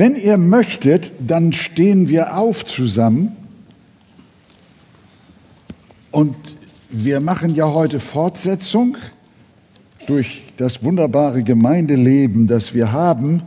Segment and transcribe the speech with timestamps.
[0.00, 3.36] Wenn ihr möchtet, dann stehen wir auf zusammen
[6.10, 6.34] und
[6.88, 8.96] wir machen ja heute Fortsetzung
[10.06, 13.42] durch das wunderbare Gemeindeleben, das wir haben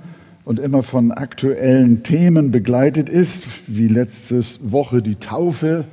[0.45, 5.85] und immer von aktuellen Themen begleitet ist, wie letzte Woche die Taufe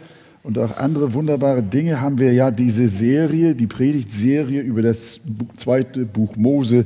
[0.43, 5.21] und auch andere wunderbare Dinge, haben wir ja diese Serie, die Predigtserie über das
[5.57, 6.85] zweite Buch Mose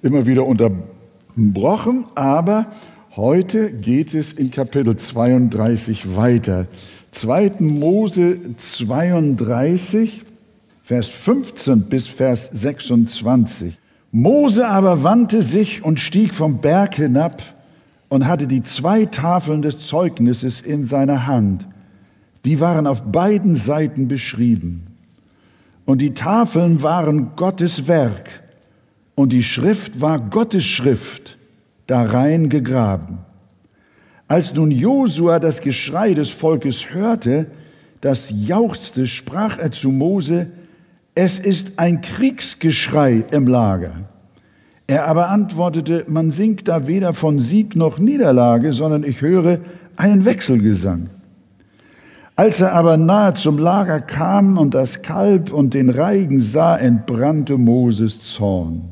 [0.00, 2.06] immer wieder unterbrochen.
[2.14, 2.68] Aber
[3.16, 6.66] heute geht es in Kapitel 32 weiter.
[7.10, 7.56] 2.
[7.60, 10.22] Mose 32,
[10.82, 13.78] Vers 15 bis Vers 26.
[14.12, 17.42] Mose aber wandte sich und stieg vom Berg hinab
[18.08, 21.66] und hatte die zwei Tafeln des Zeugnisses in seiner Hand.
[22.44, 24.86] Die waren auf beiden Seiten beschrieben.
[25.84, 28.42] Und die Tafeln waren Gottes Werk
[29.14, 31.38] und die Schrift war Gottes Schrift,
[31.86, 33.18] darein gegraben.
[34.28, 37.46] Als nun Josua das Geschrei des Volkes hörte,
[38.00, 40.48] das jauchzte, sprach er zu Mose,
[41.14, 43.92] es ist ein Kriegsgeschrei im Lager.
[44.86, 49.58] Er aber antwortete, man singt da weder von Sieg noch Niederlage, sondern ich höre
[49.96, 51.10] einen Wechselgesang.
[52.34, 57.58] Als er aber nahe zum Lager kam und das Kalb und den Reigen sah, entbrannte
[57.58, 58.91] Moses Zorn,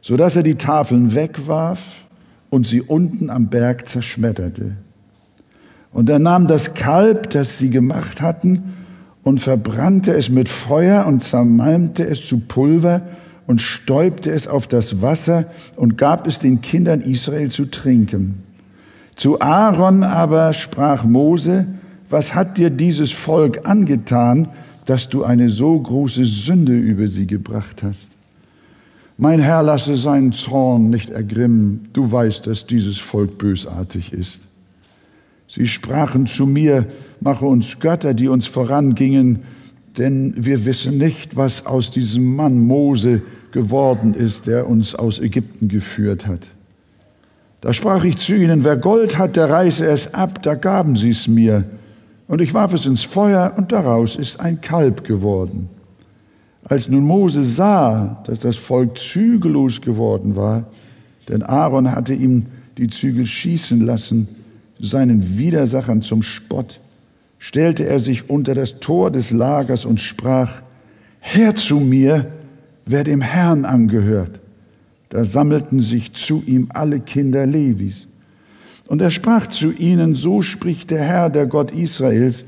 [0.00, 2.06] so dass er die Tafeln wegwarf
[2.48, 4.76] und sie unten am Berg zerschmetterte.
[5.92, 8.74] Und er nahm das Kalb, das sie gemacht hatten,
[9.22, 13.02] und verbrannte es mit Feuer und zermalmte es zu Pulver
[13.46, 15.44] und stäubte es auf das Wasser
[15.76, 18.42] und gab es den Kindern Israel zu trinken.
[19.16, 21.66] Zu Aaron aber sprach Mose,
[22.08, 24.48] was hat dir dieses Volk angetan,
[24.86, 28.10] dass du eine so große Sünde über sie gebracht hast?
[29.22, 34.44] Mein Herr lasse seinen Zorn nicht ergrimmen, du weißt, dass dieses Volk bösartig ist.
[35.46, 36.86] Sie sprachen zu mir,
[37.20, 39.40] mache uns Götter, die uns vorangingen,
[39.98, 43.20] denn wir wissen nicht, was aus diesem Mann Mose
[43.52, 46.48] geworden ist, der uns aus Ägypten geführt hat.
[47.60, 51.10] Da sprach ich zu ihnen, wer Gold hat, der reiße es ab, da gaben sie
[51.10, 51.64] es mir.
[52.26, 55.68] Und ich warf es ins Feuer, und daraus ist ein Kalb geworden.
[56.64, 60.66] Als nun Mose sah, dass das Volk zügellos geworden war,
[61.28, 64.28] denn Aaron hatte ihm die Zügel schießen lassen,
[64.78, 66.80] seinen Widersachern zum Spott,
[67.38, 70.62] stellte er sich unter das Tor des Lagers und sprach,
[71.20, 72.32] Herr zu mir,
[72.86, 74.40] wer dem Herrn angehört.
[75.10, 78.06] Da sammelten sich zu ihm alle Kinder Levis.
[78.86, 82.44] Und er sprach zu ihnen, so spricht der Herr, der Gott Israels,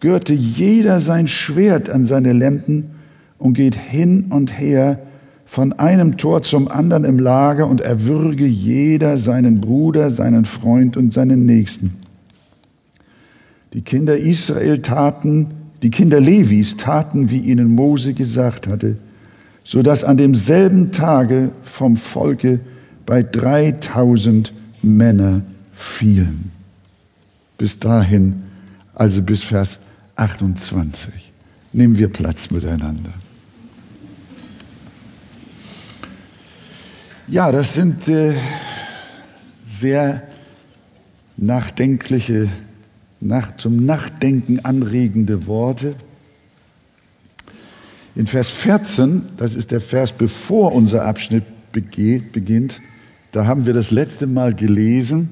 [0.00, 2.95] gürte jeder sein Schwert an seine Lenden
[3.38, 4.98] und geht hin und her
[5.46, 11.14] von einem Tor zum anderen im Lager und erwürge jeder seinen Bruder, seinen Freund und
[11.14, 11.94] seinen Nächsten.
[13.72, 15.48] Die Kinder Israel taten,
[15.82, 18.96] die Kinder Levis taten, wie ihnen Mose gesagt hatte,
[19.64, 22.60] so dass an demselben Tage vom Volke
[23.04, 24.52] bei 3000
[24.82, 25.42] Männer
[25.72, 26.50] fielen.
[27.58, 28.42] Bis dahin,
[28.94, 29.78] also bis Vers
[30.16, 31.32] 28.
[31.72, 33.12] Nehmen wir Platz miteinander.
[37.28, 38.34] Ja, das sind äh,
[39.66, 40.22] sehr
[41.36, 42.48] nachdenkliche,
[43.18, 45.96] nach, zum Nachdenken anregende Worte.
[48.14, 51.42] In Vers 14, das ist der Vers, bevor unser Abschnitt
[51.72, 52.80] beginnt,
[53.32, 55.30] da haben wir das letzte Mal gelesen,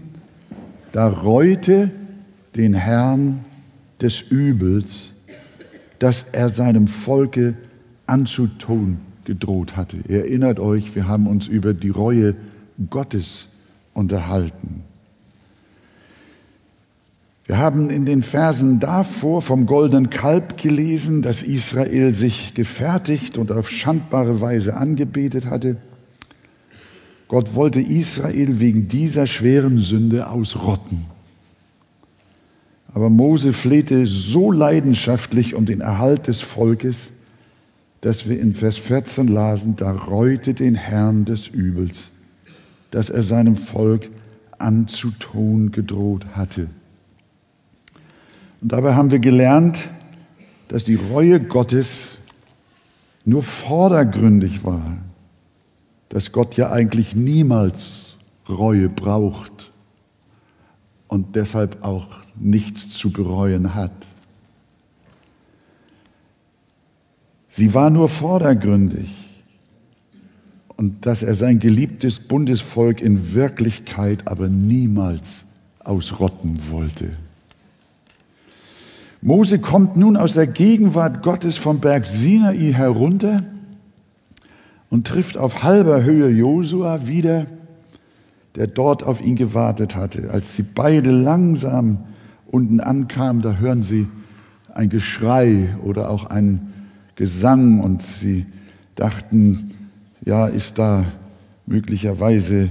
[0.91, 1.93] da reute
[2.56, 3.44] den Herrn
[4.00, 5.11] des Übels,
[6.00, 7.55] das er seinem Volke
[8.06, 9.99] anzutun gedroht hatte.
[10.09, 12.35] Erinnert euch, wir haben uns über die Reue
[12.91, 13.49] Gottes
[13.93, 14.83] unterhalten.
[17.47, 23.53] Wir haben in den Versen davor vom goldenen Kalb gelesen, das Israel sich gefertigt und
[23.53, 25.77] auf schandbare Weise angebetet hatte.
[27.29, 31.05] Gott wollte Israel wegen dieser schweren Sünde ausrotten.
[32.94, 37.11] Aber Mose flehte so leidenschaftlich um den Erhalt des Volkes,
[38.05, 42.11] dass wir in Vers 14 lasen, da reute den Herrn des Übels,
[42.91, 44.11] das er seinem Volk
[44.59, 46.69] anzutun gedroht hatte.
[48.61, 49.79] Und dabei haben wir gelernt,
[50.69, 52.19] dass die Reue Gottes
[53.25, 54.99] nur vordergründig war,
[56.11, 58.17] dass Gott ja eigentlich niemals
[58.47, 59.73] Reue braucht
[61.09, 62.09] und deshalb auch
[62.39, 63.93] nichts zu bereuen hat.
[67.56, 69.21] Sie war nur vordergründig.
[70.77, 75.45] und dass er sein geliebtes Bundesvolk in Wirklichkeit aber niemals
[75.85, 77.11] ausrotten wollte.
[79.23, 83.45] Mose kommt nun aus der Gegenwart Gottes vom Berg Sinai herunter
[84.91, 87.47] und trifft auf halber Höhe Josua wieder,
[88.56, 90.33] der dort auf ihn gewartet hatte.
[90.33, 92.01] Als sie beide langsam
[92.49, 94.09] unten ankamen, da hören sie
[94.75, 96.74] ein Geschrei oder auch ein
[97.16, 98.46] Gesang und sie
[98.96, 99.72] dachten,
[100.25, 101.05] ja, ist da
[101.66, 102.70] möglicherweise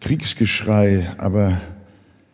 [0.00, 1.60] Kriegsgeschrei, aber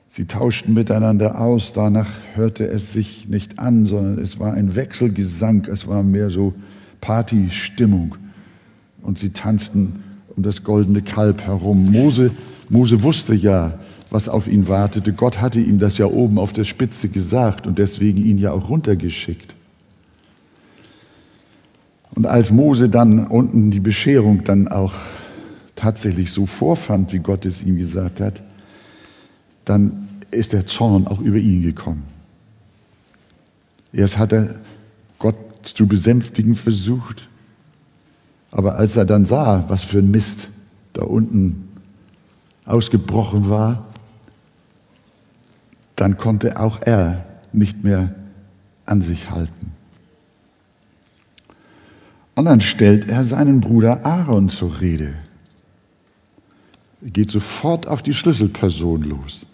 [0.08, 1.72] sie tauschten miteinander aus.
[1.72, 6.54] Danach hörte es sich nicht an, sondern es war ein Wechselgesang, es war mehr so
[7.00, 8.16] Partystimmung.
[9.02, 10.02] Und sie tanzten
[10.36, 11.90] um das goldene Kalb herum.
[11.90, 12.30] Mose,
[12.68, 13.78] Mose wusste ja,
[14.10, 15.12] was auf ihn wartete.
[15.12, 18.68] Gott hatte ihm das ja oben auf der Spitze gesagt und deswegen ihn ja auch
[18.68, 19.55] runtergeschickt.
[22.16, 24.94] Und als Mose dann unten die Bescherung dann auch
[25.76, 28.42] tatsächlich so vorfand, wie Gott es ihm gesagt hat,
[29.66, 32.04] dann ist der Zorn auch über ihn gekommen.
[33.92, 34.54] Erst hat er
[35.18, 37.28] Gott zu besänftigen versucht,
[38.50, 40.48] aber als er dann sah, was für ein Mist
[40.94, 41.68] da unten
[42.64, 43.86] ausgebrochen war,
[45.96, 48.14] dann konnte auch er nicht mehr
[48.86, 49.75] an sich halten.
[52.36, 55.14] Und dann stellt er seinen Bruder Aaron zur Rede.
[57.02, 59.46] Er geht sofort auf die Schlüsselperson los.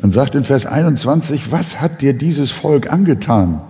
[0.00, 3.60] Und sagt in Vers 21, was hat dir dieses Volk angetan,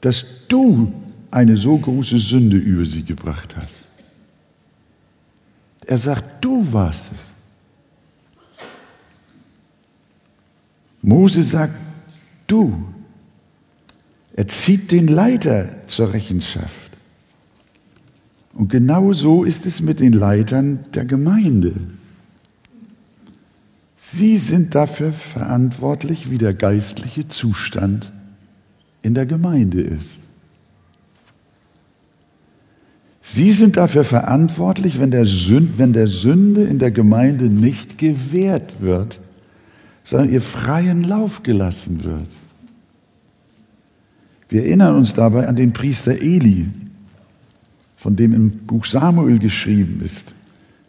[0.00, 0.92] dass du
[1.30, 3.84] eine so große Sünde über sie gebracht hast?
[5.86, 7.18] Er sagt, du warst es.
[11.02, 11.74] Mose sagt,
[12.46, 12.82] du.
[14.34, 16.90] Er zieht den Leiter zur Rechenschaft.
[18.54, 21.74] Und genau so ist es mit den Leitern der Gemeinde.
[23.96, 28.12] Sie sind dafür verantwortlich, wie der geistliche Zustand
[29.02, 30.18] in der Gemeinde ist.
[33.22, 38.80] Sie sind dafür verantwortlich, wenn der, Sünde, wenn der Sünde in der Gemeinde nicht gewährt
[38.80, 39.20] wird,
[40.04, 42.26] sondern ihr freien Lauf gelassen wird.
[44.52, 46.68] Wir erinnern uns dabei an den Priester Eli,
[47.96, 50.34] von dem im Buch Samuel geschrieben ist,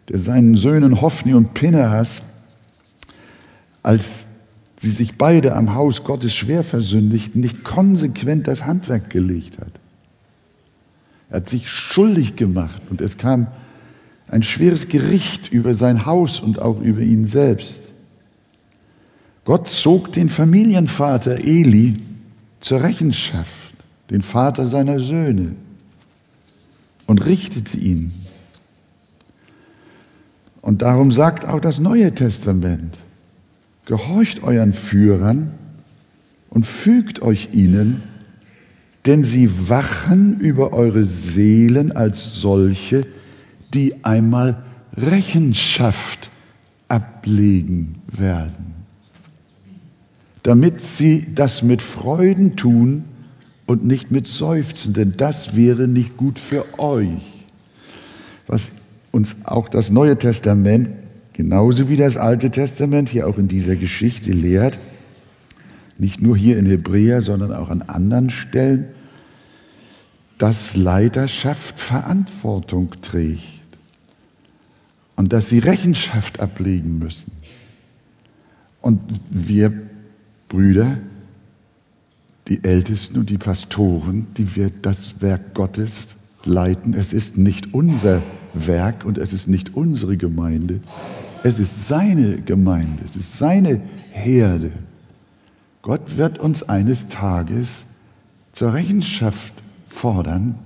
[0.10, 2.24] der seinen Söhnen Hophni und Pinehas,
[3.82, 4.26] als
[4.80, 9.72] sie sich beide am Haus Gottes schwer versündigten, nicht konsequent das Handwerk gelegt hat.
[11.30, 13.48] Er hat sich schuldig gemacht und es kam
[14.28, 17.94] ein schweres Gericht über sein Haus und auch über ihn selbst.
[19.46, 21.98] Gott zog den Familienvater Eli
[22.64, 23.74] zur Rechenschaft,
[24.10, 25.56] den Vater seiner Söhne,
[27.06, 28.14] und richtete ihn.
[30.62, 32.98] Und darum sagt auch das Neue Testament,
[33.86, 35.54] gehorcht euren Führern
[36.50, 38.02] und fügt euch ihnen,
[39.06, 43.06] denn sie wachen über eure Seelen als solche,
[43.74, 44.64] die einmal
[44.96, 46.30] Rechenschaft
[46.88, 48.83] ablegen werden
[50.44, 53.06] damit sie das mit Freuden tun
[53.66, 57.46] und nicht mit Seufzen, denn das wäre nicht gut für euch.
[58.46, 58.72] Was
[59.12, 60.90] uns auch das Neue Testament,
[61.32, 64.78] genauso wie das Alte Testament, hier auch in dieser Geschichte lehrt,
[65.98, 68.88] nicht nur hier in Hebräer, sondern auch an anderen Stellen,
[70.38, 73.44] dass Leiterschaft Verantwortung trägt
[75.16, 77.32] und dass sie Rechenschaft ablegen müssen.
[78.82, 79.72] Und wir
[80.54, 81.00] Brüder,
[82.48, 86.94] die Ältesten und die Pastoren, die wir das Werk Gottes leiten.
[86.94, 88.22] Es ist nicht unser
[88.54, 90.80] Werk und es ist nicht unsere Gemeinde.
[91.44, 93.82] Es ist seine Gemeinde, es ist seine
[94.12, 94.72] Herde.
[95.82, 97.86] Gott wird uns eines Tages
[98.52, 99.56] zur Rechenschaft
[99.90, 100.60] fordern,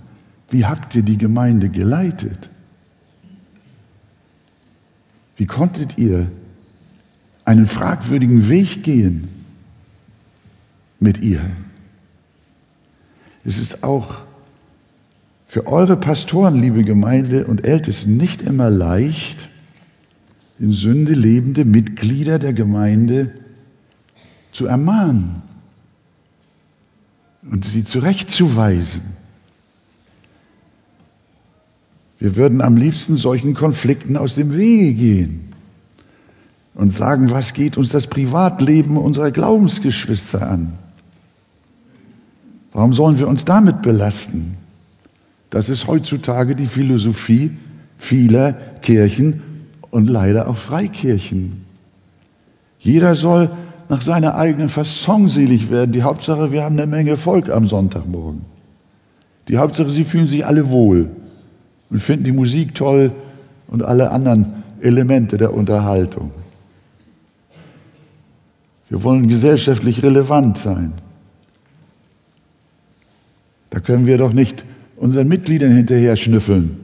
[0.50, 2.50] wie habt ihr die Gemeinde geleitet?
[5.38, 6.30] Wie konntet ihr
[7.46, 9.37] einen fragwürdigen Weg gehen?
[11.00, 11.42] Mit ihr.
[13.46, 14.16] Es ist auch
[15.48, 19.48] für eure Pastoren, liebe Gemeinde und Ältesten, nicht immer leicht,
[20.60, 23.34] in Sünde lebende Mitglieder der Gemeinde
[24.52, 25.42] zu ermahnen
[27.50, 29.04] und sie zurechtzuweisen.
[32.20, 35.54] Wir würden am liebsten solchen Konflikten aus dem Wege gehen
[36.74, 40.74] und sagen, was geht uns das Privatleben unserer Glaubensgeschwister an?
[42.78, 44.56] Warum sollen wir uns damit belasten?
[45.50, 47.50] Das ist heutzutage die Philosophie
[47.98, 48.54] vieler
[48.84, 49.42] Kirchen
[49.90, 51.66] und leider auch Freikirchen.
[52.78, 53.50] Jeder soll
[53.90, 55.92] nach seiner eigenen Fasson selig werden.
[55.92, 58.42] Die Hauptsache, wir haben eine Menge Volk am Sonntagmorgen.
[59.48, 61.10] Die Hauptsache, sie fühlen sich alle wohl
[61.90, 63.12] und finden die Musik toll
[63.70, 66.30] und alle anderen Elemente der Unterhaltung.
[68.88, 70.94] Wir wollen gesellschaftlich relevant sein.
[73.78, 74.64] Da können wir doch nicht
[74.96, 76.80] unseren Mitgliedern hinterher schnüffeln,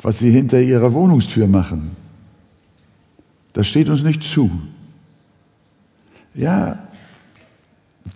[0.00, 1.96] was sie hinter ihrer Wohnungstür machen.
[3.52, 4.48] Das steht uns nicht zu.
[6.36, 6.78] Ja,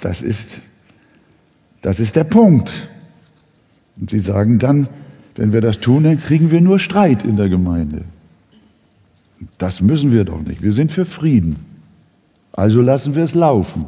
[0.01, 0.61] das ist,
[1.83, 2.71] das ist der Punkt.
[3.97, 4.87] Und sie sagen dann,
[5.35, 8.05] wenn wir das tun, dann kriegen wir nur Streit in der Gemeinde.
[9.59, 10.63] Das müssen wir doch nicht.
[10.63, 11.57] Wir sind für Frieden.
[12.53, 13.87] Also lassen wir es laufen.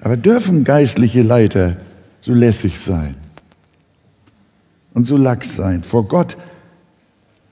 [0.00, 1.76] Aber dürfen geistliche Leiter
[2.24, 3.14] so lässig sein
[4.94, 5.82] und so lax sein?
[5.82, 6.36] Vor Gott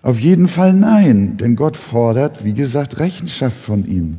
[0.02, 4.18] auf jeden Fall nein, denn Gott fordert, wie gesagt, Rechenschaft von ihnen.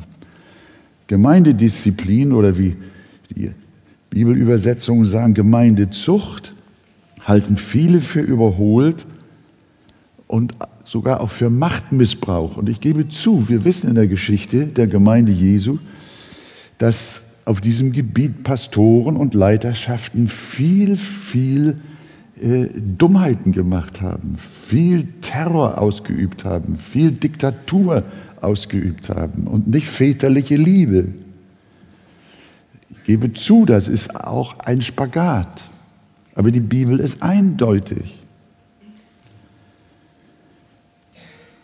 [1.08, 2.76] Gemeindedisziplin oder wie
[3.30, 3.52] die
[4.08, 6.54] Bibelübersetzungen sagen, Gemeindezucht
[7.26, 9.04] halten viele für überholt
[10.26, 12.56] und sogar auch für Machtmissbrauch.
[12.56, 15.78] Und ich gebe zu, wir wissen in der Geschichte der Gemeinde Jesu,
[16.78, 21.78] dass auf diesem Gebiet Pastoren und Leiterschaften viel, viel
[22.40, 28.02] äh, Dummheiten gemacht haben, viel Terror ausgeübt haben, viel Diktatur
[28.40, 31.08] ausgeübt haben und nicht väterliche Liebe.
[32.90, 35.68] Ich gebe zu, das ist auch ein Spagat.
[36.34, 38.20] Aber die Bibel ist eindeutig.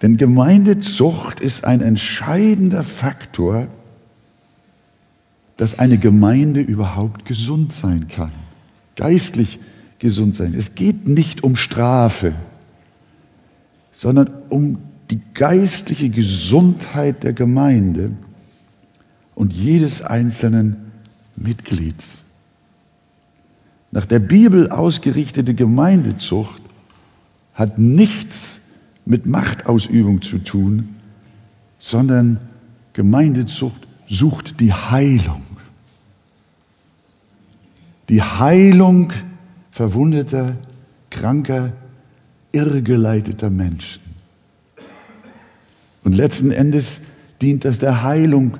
[0.02, 3.66] Denn Gemeindezucht ist ein entscheidender Faktor,
[5.61, 8.33] dass eine Gemeinde überhaupt gesund sein kann,
[8.97, 9.59] geistlich
[9.99, 10.55] gesund sein.
[10.55, 12.33] Es geht nicht um Strafe,
[13.93, 14.79] sondern um
[15.11, 18.12] die geistliche Gesundheit der Gemeinde
[19.35, 20.76] und jedes einzelnen
[21.37, 22.23] Mitglieds.
[23.90, 26.62] Nach der Bibel ausgerichtete Gemeindezucht
[27.52, 28.62] hat nichts
[29.05, 30.97] mit Machtausübung zu tun,
[31.79, 32.38] sondern
[32.95, 35.50] Gemeindezucht sucht die Heilung.
[38.11, 39.12] Die Heilung
[39.71, 40.57] verwundeter,
[41.11, 41.73] kranker,
[42.50, 44.02] irrgeleiteter Menschen.
[46.02, 47.02] Und letzten Endes
[47.40, 48.57] dient das der Heilung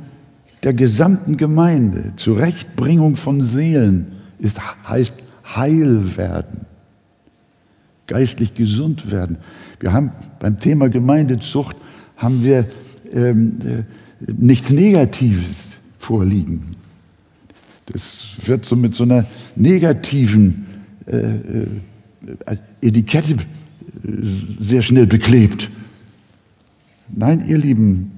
[0.63, 5.15] der gesamten Gemeinde, zur Rechtbringung von Seelen, ist, heißt
[5.57, 6.67] heil werden,
[8.07, 9.37] geistlich gesund werden.
[9.81, 11.77] Wir haben beim Thema Gemeindezucht
[12.19, 12.67] haben wir
[13.11, 16.77] ähm, äh, nichts Negatives vorliegen.
[17.93, 20.67] Das wird so mit so einer negativen
[21.07, 23.39] äh, äh, Etikette äh,
[24.61, 25.69] sehr schnell beklebt.
[27.09, 28.13] Nein, ihr Lieben,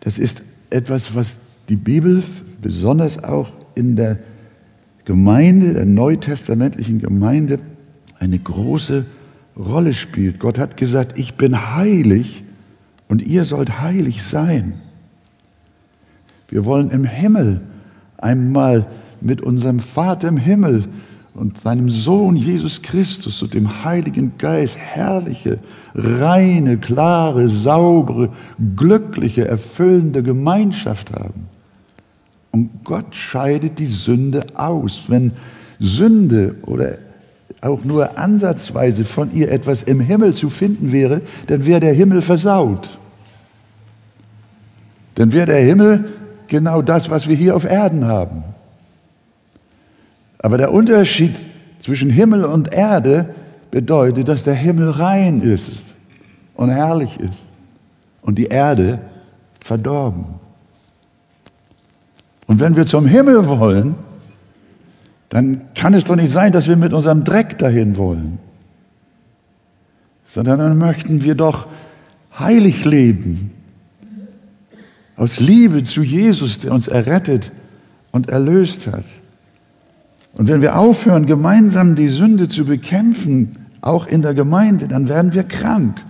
[0.00, 1.36] das ist etwas, was
[1.68, 2.22] die Bibel
[2.62, 4.18] besonders auch in der
[5.04, 7.58] Gemeinde, der neutestamentlichen Gemeinde,
[8.18, 9.04] eine große
[9.56, 10.40] Rolle spielt.
[10.40, 12.42] Gott hat gesagt, ich bin heilig
[13.08, 14.74] und ihr sollt heilig sein.
[16.48, 17.60] Wir wollen im Himmel
[18.18, 18.86] einmal
[19.20, 20.84] mit unserem Vater im Himmel
[21.34, 25.58] und seinem Sohn Jesus Christus und dem Heiligen Geist herrliche,
[25.94, 28.30] reine, klare, saubere,
[28.76, 31.46] glückliche, erfüllende Gemeinschaft haben.
[32.50, 35.04] Und Gott scheidet die Sünde aus.
[35.08, 35.32] Wenn
[35.78, 36.98] Sünde oder
[37.60, 42.22] auch nur ansatzweise von ihr etwas im Himmel zu finden wäre, dann wäre der Himmel
[42.22, 42.98] versaut.
[45.14, 46.04] Dann wäre der Himmel
[46.48, 48.42] genau das, was wir hier auf Erden haben.
[50.38, 51.34] Aber der Unterschied
[51.80, 53.34] zwischen Himmel und Erde
[53.70, 55.84] bedeutet, dass der Himmel rein ist
[56.54, 57.42] und herrlich ist
[58.22, 58.98] und die Erde
[59.60, 60.24] verdorben.
[62.46, 63.94] Und wenn wir zum Himmel wollen,
[65.28, 68.38] dann kann es doch nicht sein, dass wir mit unserem Dreck dahin wollen,
[70.26, 71.66] sondern dann möchten wir doch
[72.38, 73.52] heilig leben,
[75.18, 77.52] aus Liebe zu Jesus, der uns errettet
[78.10, 79.04] und erlöst hat.
[80.32, 85.34] Und wenn wir aufhören, gemeinsam die Sünde zu bekämpfen, auch in der Gemeinde, dann werden
[85.34, 86.00] wir krank.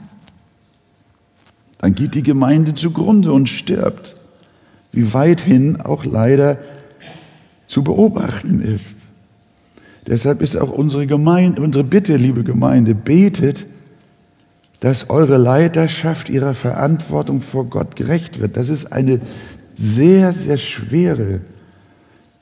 [1.78, 4.14] Dann geht die Gemeinde zugrunde und stirbt
[4.92, 6.58] wie weithin auch leider
[7.66, 9.02] zu beobachten ist.
[10.06, 13.66] Deshalb ist auch unsere, Gemeinde, unsere Bitte, liebe Gemeinde, betet,
[14.80, 18.56] dass eure Leiterschaft ihrer Verantwortung vor Gott gerecht wird.
[18.56, 19.20] Das ist eine
[19.75, 21.40] sehr, sehr schwere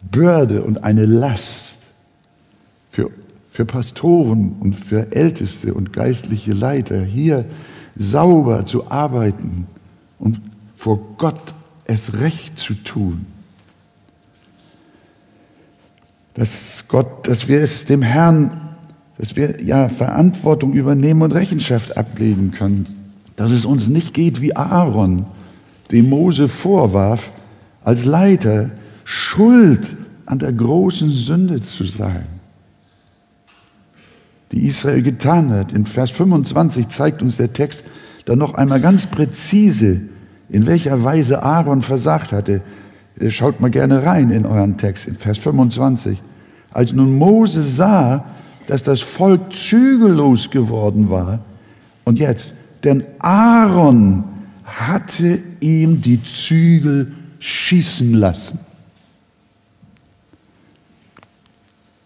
[0.02, 1.75] Bürde und eine Last
[2.90, 3.11] für,
[3.50, 7.45] für Pastoren und für Älteste und geistliche Leiter, hier
[7.97, 9.66] sauber zu arbeiten
[10.19, 10.40] und
[10.76, 13.26] vor Gott es recht zu tun.
[16.35, 18.65] Dass Gott, dass wir es dem Herrn,
[19.18, 22.87] dass wir ja Verantwortung übernehmen und Rechenschaft ablegen können.
[23.37, 25.26] Dass es uns nicht geht wie Aaron,
[25.90, 27.32] dem Mose vorwarf,
[27.82, 28.70] als Leiter
[29.04, 29.88] schuld
[30.26, 32.26] an der großen Sünde zu sein,
[34.52, 35.73] die Israel getan hat.
[35.73, 37.85] In Vers 25 zeigt uns der Text
[38.25, 40.00] dann noch einmal ganz präzise,
[40.49, 42.61] in welcher Weise Aaron versagt hatte.
[43.18, 46.20] Äh, schaut mal gerne rein in euren Text, in Vers 25.
[46.73, 48.25] Als nun Mose sah,
[48.66, 51.40] dass das Volk zügellos geworden war,
[52.04, 52.52] und jetzt,
[52.85, 54.25] denn Aaron
[54.64, 58.61] hatte ihm die Zügel schießen lassen.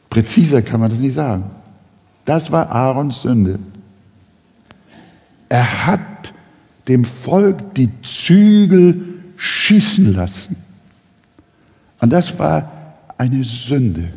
[0.09, 1.45] Präziser kann man das nicht sagen.
[2.25, 3.59] Das war Aarons Sünde.
[5.49, 6.33] Er hat
[6.89, 10.57] dem Volk die Zügel schießen lassen.
[12.01, 12.71] Und das war
[13.19, 14.11] eine Sünde,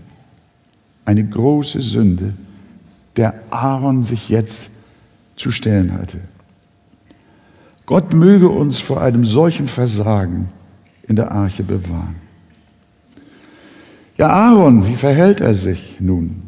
[1.06, 2.34] eine große Sünde,
[3.16, 4.72] der Aaron sich jetzt
[5.36, 6.20] zu stellen hatte.
[7.86, 10.50] Gott möge uns vor einem solchen Versagen
[11.08, 12.16] in der Arche bewahren.
[14.18, 16.44] Ja, Aaron, wie verhält er sich nun?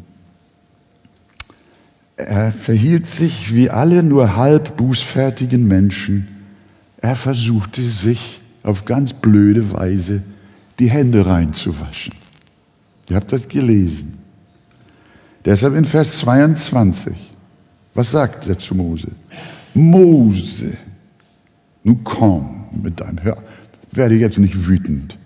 [2.16, 6.28] Er verhielt sich wie alle nur halb bußfertigen Menschen.
[6.98, 10.22] Er versuchte sich auf ganz blöde Weise
[10.78, 12.14] die Hände reinzuwaschen.
[13.10, 14.18] Ihr habt das gelesen.
[15.46, 17.14] Deshalb in Vers 22.
[17.94, 19.12] Was sagt er zu Mose?
[19.74, 20.76] Mose,
[21.84, 23.38] nun komm mit deinem Hör,
[23.92, 25.16] werde jetzt nicht wütend.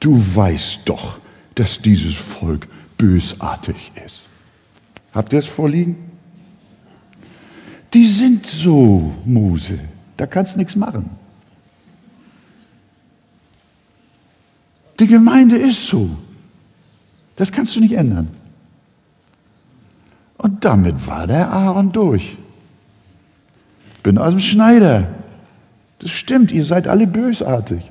[0.00, 1.18] Du weißt doch,
[1.54, 4.22] dass dieses Volk bösartig ist.
[5.14, 5.96] Habt ihr es vorliegen?
[7.92, 9.78] Die sind so, Mose.
[10.16, 11.10] Da kannst du nichts machen.
[14.98, 16.08] Die Gemeinde ist so.
[17.36, 18.28] Das kannst du nicht ändern.
[20.44, 22.36] Und damit war der Aaron durch.
[24.02, 25.04] Bin aus dem Schneider.
[26.00, 27.90] Das stimmt, ihr seid alle bösartig.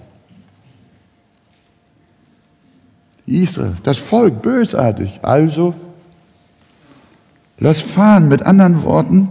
[3.25, 5.19] Israel, das Volk bösartig.
[5.23, 5.73] Also,
[7.57, 8.27] lass fahren.
[8.27, 9.29] Mit anderen Worten,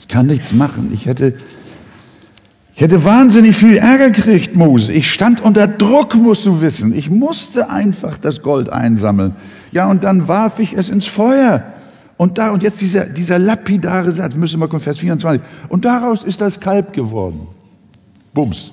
[0.00, 0.90] ich kann nichts machen.
[0.92, 1.38] Ich hätte,
[2.74, 4.92] ich hätte wahnsinnig viel Ärger gekriegt, Mose.
[4.92, 6.92] Ich stand unter Druck, musst du wissen.
[6.92, 9.36] Ich musste einfach das Gold einsammeln.
[9.70, 11.73] Ja, und dann warf ich es ins Feuer.
[12.16, 15.42] Und da, und jetzt dieser, dieser lapidare Satz, müssen wir kommen, Vers 24.
[15.68, 17.46] Und daraus ist das Kalb geworden.
[18.32, 18.72] Bums.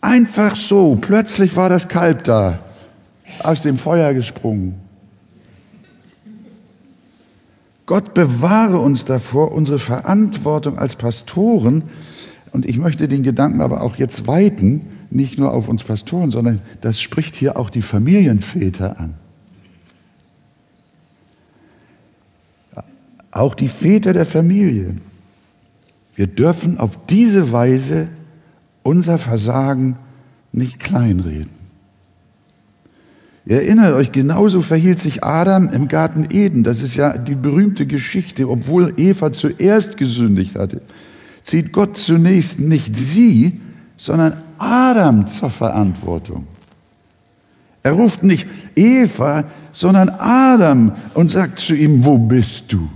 [0.00, 2.58] Einfach so, plötzlich war das Kalb da,
[3.42, 4.74] aus dem Feuer gesprungen.
[7.86, 11.84] Gott bewahre uns davor, unsere Verantwortung als Pastoren,
[12.52, 16.60] und ich möchte den Gedanken aber auch jetzt weiten, nicht nur auf uns Pastoren, sondern
[16.80, 19.14] das spricht hier auch die Familienväter an.
[23.34, 24.94] Auch die Väter der Familie.
[26.14, 28.06] Wir dürfen auf diese Weise
[28.84, 29.96] unser Versagen
[30.52, 31.50] nicht kleinreden.
[33.44, 36.62] Ihr erinnert euch, genauso verhielt sich Adam im Garten Eden.
[36.62, 38.48] Das ist ja die berühmte Geschichte.
[38.48, 40.80] Obwohl Eva zuerst gesündigt hatte,
[41.42, 43.60] zieht Gott zunächst nicht sie,
[43.96, 46.46] sondern Adam zur Verantwortung.
[47.82, 52.88] Er ruft nicht Eva, sondern Adam und sagt zu ihm, wo bist du?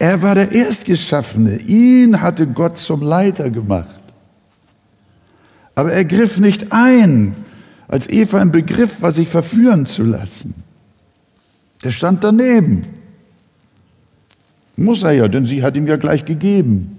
[0.00, 1.58] Er war der Erstgeschaffene.
[1.60, 4.02] Ihn hatte Gott zum Leiter gemacht.
[5.74, 7.36] Aber er griff nicht ein,
[7.86, 10.54] als Eva im Begriff war, sich verführen zu lassen.
[11.84, 12.86] Der stand daneben.
[14.74, 16.96] Muss er ja, denn sie hat ihm ja gleich gegeben.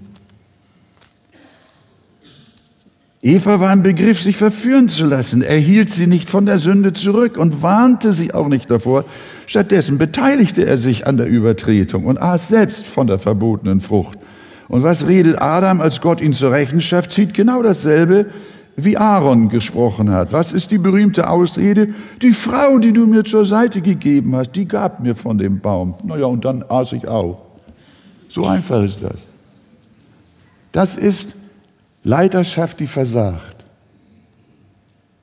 [3.24, 5.42] Eva war im Begriff, sich verführen zu lassen.
[5.42, 9.04] Er hielt sie nicht von der Sünde zurück und warnte sie auch nicht davor.
[9.46, 14.18] Stattdessen beteiligte er sich an der Übertretung und aß selbst von der verbotenen Frucht.
[14.66, 17.32] Und was redet Adam, als Gott ihn zur Rechenschaft zieht?
[17.32, 18.26] Genau dasselbe,
[18.74, 20.32] wie Aaron gesprochen hat.
[20.32, 21.94] Was ist die berühmte Ausrede?
[22.22, 25.94] Die Frau, die du mir zur Seite gegeben hast, die gab mir von dem Baum.
[26.02, 27.40] Naja, und dann aß ich auch.
[28.28, 29.20] So einfach ist das.
[30.72, 31.36] Das ist
[32.04, 33.64] Leiterschaft, die versagt.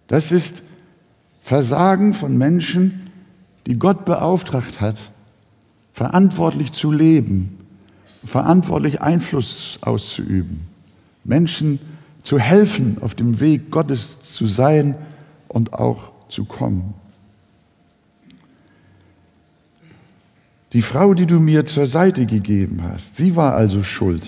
[0.08, 0.64] Das ist
[1.42, 3.10] Versagen von Menschen,
[3.68, 4.98] die Gott beauftragt hat,
[5.94, 7.58] verantwortlich zu leben,
[8.24, 10.62] verantwortlich Einfluss auszuüben,
[11.24, 11.80] Menschen
[12.24, 14.96] zu helfen, auf dem Weg Gottes zu sein
[15.48, 16.94] und auch zu kommen.
[20.74, 24.26] Die Frau, die du mir zur Seite gegeben hast, sie war also schuld.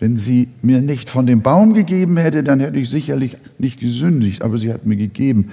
[0.00, 4.42] Wenn sie mir nicht von dem Baum gegeben hätte, dann hätte ich sicherlich nicht gesündigt,
[4.42, 5.50] aber sie hat mir gegeben.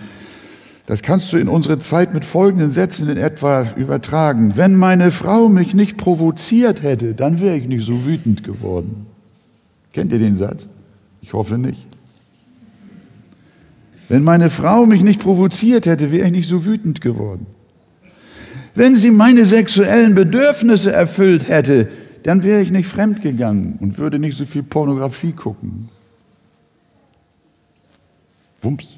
[0.85, 4.53] Das kannst du in unsere Zeit mit folgenden Sätzen in etwa übertragen.
[4.55, 9.07] Wenn meine Frau mich nicht provoziert hätte, dann wäre ich nicht so wütend geworden.
[9.93, 10.67] Kennt ihr den Satz?
[11.21, 11.87] Ich hoffe nicht.
[14.09, 17.47] Wenn meine Frau mich nicht provoziert hätte, wäre ich nicht so wütend geworden.
[18.75, 21.87] Wenn sie meine sexuellen Bedürfnisse erfüllt hätte,
[22.25, 25.89] dann wäre ich nicht fremd gegangen und würde nicht so viel Pornografie gucken.
[28.63, 28.95] Wumps.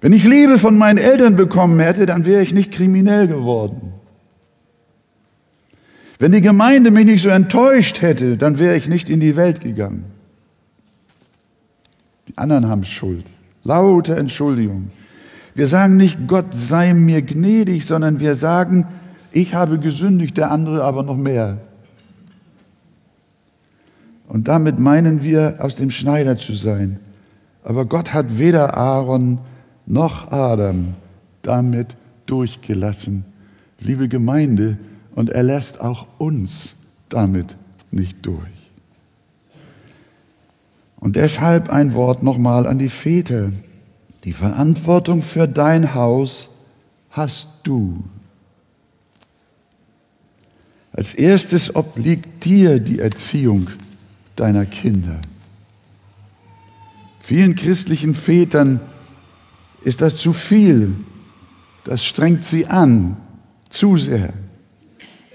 [0.00, 3.92] Wenn ich Liebe von meinen Eltern bekommen hätte, dann wäre ich nicht kriminell geworden.
[6.20, 9.60] Wenn die Gemeinde mich nicht so enttäuscht hätte, dann wäre ich nicht in die Welt
[9.60, 10.04] gegangen.
[12.28, 13.26] Die anderen haben Schuld.
[13.64, 14.92] Laute Entschuldigung.
[15.56, 18.86] Wir sagen nicht, Gott sei mir gnädig, sondern wir sagen,
[19.32, 21.58] ich habe gesündigt, der andere aber noch mehr.
[24.28, 27.00] Und damit meinen wir, aus dem Schneider zu sein.
[27.64, 29.38] Aber Gott hat weder Aaron
[29.86, 30.94] noch Adam
[31.42, 33.24] damit durchgelassen.
[33.80, 34.78] Liebe Gemeinde,
[35.14, 36.76] und er lässt auch uns
[37.08, 37.56] damit
[37.90, 38.38] nicht durch.
[41.00, 43.50] Und deshalb ein Wort nochmal an die Väter.
[44.24, 46.48] Die Verantwortung für dein Haus
[47.10, 48.04] hast du.
[50.98, 53.68] Als erstes obliegt dir die Erziehung
[54.34, 55.20] deiner Kinder.
[57.20, 58.80] Vielen christlichen Vätern
[59.84, 60.92] ist das zu viel.
[61.84, 63.16] Das strengt sie an,
[63.68, 64.32] zu sehr.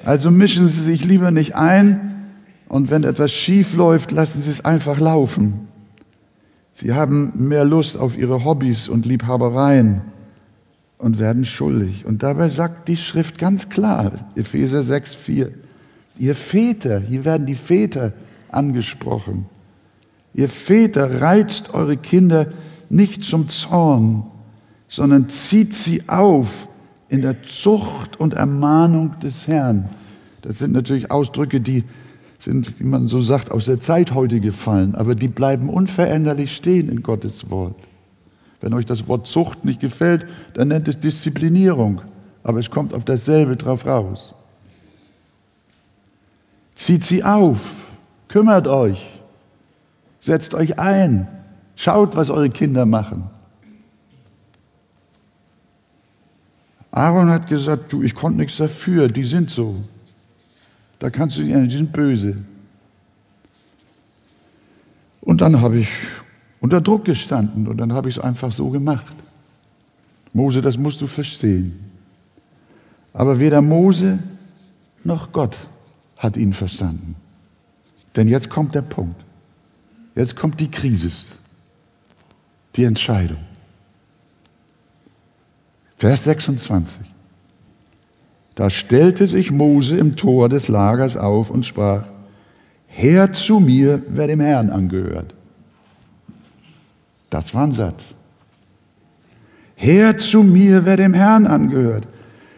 [0.03, 2.25] Also mischen Sie sich lieber nicht ein
[2.67, 5.69] und wenn etwas schief läuft, lassen Sie es einfach laufen.
[6.73, 10.01] Sie haben mehr Lust auf ihre Hobbys und Liebhabereien
[11.03, 12.05] und werden schuldig.
[12.05, 15.51] Und dabei sagt die Schrift ganz klar, Epheser 6, 4,
[16.17, 18.13] ihr Väter, hier werden die Väter
[18.49, 19.45] angesprochen,
[20.33, 22.47] ihr Väter reizt eure Kinder
[22.89, 24.23] nicht zum Zorn,
[24.87, 26.69] sondern zieht sie auf
[27.09, 29.89] in der Zucht und Ermahnung des Herrn.
[30.41, 31.83] Das sind natürlich Ausdrücke, die
[32.39, 36.87] sind, wie man so sagt, aus der Zeit heute gefallen, aber die bleiben unveränderlich stehen
[36.87, 37.75] in Gottes Wort.
[38.63, 42.01] Wenn euch das Wort Zucht nicht gefällt, dann nennt es Disziplinierung,
[42.43, 44.35] aber es kommt auf dasselbe drauf raus.
[46.73, 47.75] Zieht sie auf,
[48.29, 49.19] kümmert euch,
[50.21, 51.27] setzt euch ein,
[51.75, 53.29] schaut, was eure Kinder machen.
[56.91, 59.75] Aaron hat gesagt, du, ich konnte nichts dafür, die sind so.
[60.99, 62.37] Da kannst du nicht, die sind böse.
[65.19, 65.89] Und dann habe ich
[66.63, 69.13] unter Druck gestanden und dann habe ich es einfach so gemacht.
[70.31, 71.77] Mose, das musst du verstehen.
[73.11, 74.17] Aber weder Mose
[75.03, 75.57] noch Gott
[76.17, 77.17] hat ihn verstanden.
[78.15, 79.19] Denn jetzt kommt der Punkt.
[80.15, 81.11] Jetzt kommt die Krise,
[82.77, 83.43] die Entscheidung.
[85.97, 87.01] Vers 26.
[88.55, 92.05] Da stellte sich Mose im Tor des Lagers auf und sprach,
[92.87, 95.33] Herr zu mir, wer dem Herrn angehört.
[97.33, 98.13] Das war ein Satz.
[99.73, 102.07] Herr zu mir, wer dem Herrn angehört.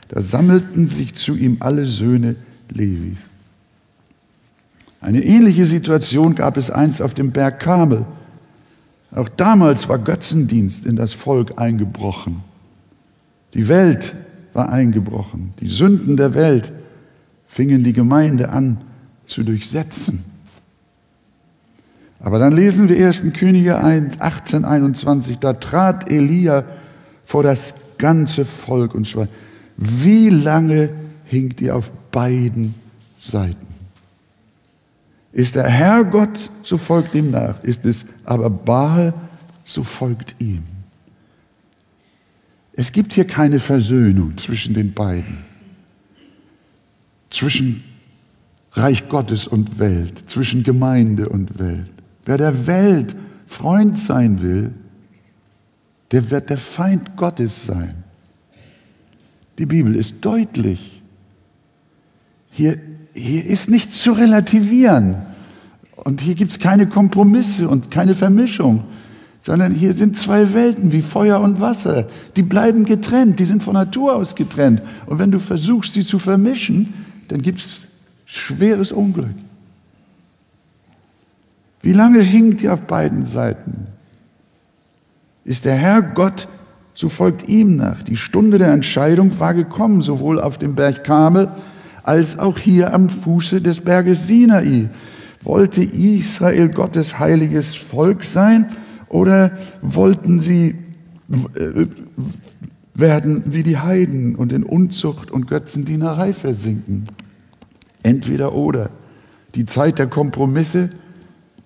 [0.10, 2.36] Da sammelten sich zu ihm alle Söhne
[2.70, 3.20] Levis.
[5.00, 8.06] Eine ähnliche Situation gab es einst auf dem Berg Kamel.
[9.12, 12.42] Auch damals war Götzendienst in das Volk eingebrochen.
[13.54, 14.14] Die Welt
[14.52, 15.54] war eingebrochen.
[15.62, 16.74] Die Sünden der Welt
[17.48, 18.82] fingen die Gemeinde an
[19.26, 20.35] zu durchsetzen.
[22.26, 23.34] Aber dann lesen wir 1.
[23.34, 26.64] Könige 18, 21, da trat Elia
[27.24, 29.28] vor das ganze Volk und sprach,
[29.78, 30.90] wie lange
[31.26, 32.74] hinkt ihr auf beiden
[33.20, 33.68] Seiten?
[35.34, 37.64] Ist der Herr Gott, so folgt ihm nach.
[37.64, 39.14] Ist es aber Baal,
[39.64, 40.64] so folgt ihm.
[42.74, 45.46] Es gibt hier keine Versöhnung zwischen den beiden.
[47.30, 47.84] Zwischen
[48.72, 51.95] Reich Gottes und Welt, zwischen Gemeinde und Welt.
[52.26, 53.16] Wer der Welt
[53.48, 54.74] Freund sein will,
[56.12, 58.04] der wird der Feind Gottes sein.
[59.58, 61.02] Die Bibel ist deutlich.
[62.52, 62.78] Hier,
[63.14, 65.16] hier ist nichts zu relativieren.
[65.96, 68.84] Und hier gibt es keine Kompromisse und keine Vermischung
[69.46, 72.08] sondern hier sind zwei Welten wie Feuer und Wasser.
[72.36, 74.82] Die bleiben getrennt, die sind von Natur aus getrennt.
[75.06, 76.96] Und wenn du versuchst, sie zu vermischen,
[77.28, 77.82] dann gibt es
[78.26, 79.36] schweres Unglück.
[81.86, 83.86] Wie lange hinkt ihr auf beiden Seiten?
[85.44, 86.48] Ist der Herr Gott,
[86.96, 88.02] so folgt ihm nach.
[88.02, 91.48] Die Stunde der Entscheidung war gekommen, sowohl auf dem Berg Kamel
[92.02, 94.90] als auch hier am Fuße des Berges Sinai.
[95.44, 98.66] Wollte Israel Gottes heiliges Volk sein
[99.08, 99.52] oder
[99.84, 100.74] wollten sie
[101.54, 101.86] äh,
[102.96, 107.04] werden wie die Heiden und in Unzucht und Götzendienerei versinken?
[108.02, 108.90] Entweder oder.
[109.54, 110.90] Die Zeit der Kompromisse,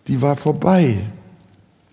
[0.09, 0.97] die war vorbei.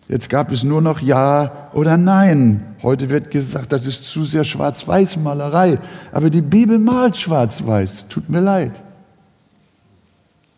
[0.09, 2.76] Jetzt gab es nur noch Ja oder Nein.
[2.83, 5.79] Heute wird gesagt, das ist zu sehr Schwarz-Weiß-Malerei.
[6.12, 8.09] Aber die Bibel malt Schwarz-Weiß.
[8.09, 8.72] Tut mir leid.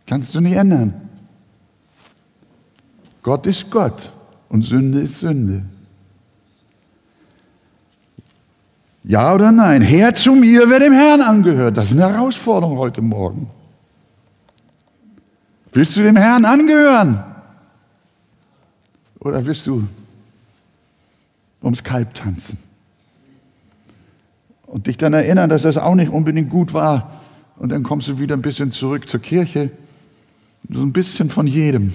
[0.07, 0.95] Kannst du nicht ändern.
[3.23, 4.13] Gott ist Gott
[4.49, 5.65] und Sünde ist Sünde.
[9.03, 9.83] Ja oder nein?
[9.83, 11.77] Herr zu mir, wer dem Herrn angehört.
[11.77, 13.51] Das ist eine Herausforderung heute Morgen.
[15.73, 17.25] Willst du dem Herrn angehören?
[19.21, 19.87] Oder willst du
[21.63, 22.59] ums Kalb tanzen?
[24.67, 27.23] Und dich dann erinnern, dass das auch nicht unbedingt gut war.
[27.57, 29.71] Und dann kommst du wieder ein bisschen zurück zur Kirche.
[30.69, 31.95] So ein bisschen von jedem.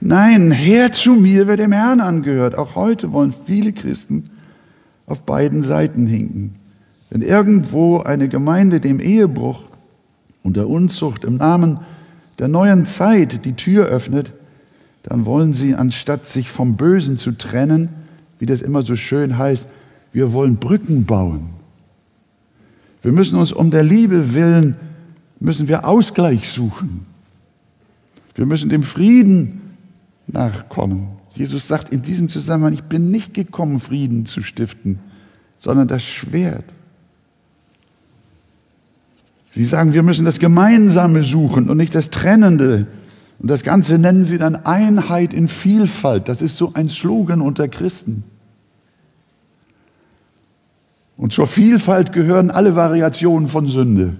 [0.00, 2.56] Nein, her zu mir, wer dem Herrn angehört.
[2.56, 4.30] Auch heute wollen viele Christen
[5.06, 6.56] auf beiden Seiten hinken.
[7.10, 9.62] Wenn irgendwo eine Gemeinde dem Ehebruch
[10.42, 11.78] und der Unzucht im Namen
[12.38, 14.32] der neuen Zeit die Tür öffnet,
[15.04, 17.90] dann wollen sie, anstatt sich vom Bösen zu trennen,
[18.38, 19.66] wie das immer so schön heißt,
[20.12, 21.50] wir wollen Brücken bauen.
[23.02, 24.76] Wir müssen uns um der Liebe willen,
[25.40, 27.04] müssen wir Ausgleich suchen.
[28.34, 29.60] Wir müssen dem Frieden
[30.26, 31.08] nachkommen.
[31.34, 35.00] Jesus sagt in diesem Zusammenhang, ich bin nicht gekommen, Frieden zu stiften,
[35.58, 36.64] sondern das Schwert.
[39.52, 42.86] Sie sagen, wir müssen das Gemeinsame suchen und nicht das Trennende.
[43.44, 46.30] Und das Ganze nennen sie dann Einheit in Vielfalt.
[46.30, 48.24] Das ist so ein Slogan unter Christen.
[51.18, 54.16] Und zur Vielfalt gehören alle Variationen von Sünde.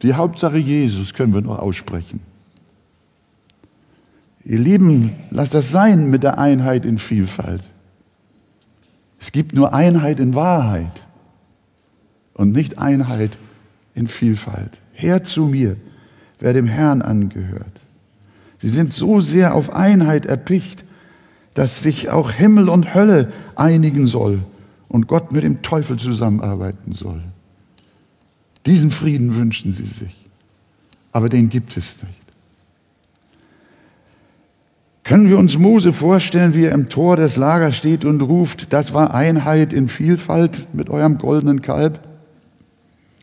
[0.00, 2.20] Die Hauptsache Jesus können wir noch aussprechen.
[4.44, 7.64] Ihr Lieben, lasst das sein mit der Einheit in Vielfalt.
[9.20, 11.04] Es gibt nur Einheit in Wahrheit
[12.32, 13.36] und nicht Einheit
[13.94, 14.80] in Vielfalt.
[14.94, 15.76] Herr zu mir
[16.44, 17.80] wer dem Herrn angehört.
[18.58, 20.84] Sie sind so sehr auf Einheit erpicht,
[21.54, 24.40] dass sich auch Himmel und Hölle einigen soll
[24.88, 27.22] und Gott mit dem Teufel zusammenarbeiten soll.
[28.66, 30.26] Diesen Frieden wünschen sie sich,
[31.12, 32.12] aber den gibt es nicht.
[35.02, 38.92] Können wir uns Mose vorstellen, wie er im Tor des Lagers steht und ruft, das
[38.92, 42.00] war Einheit in Vielfalt mit eurem goldenen Kalb?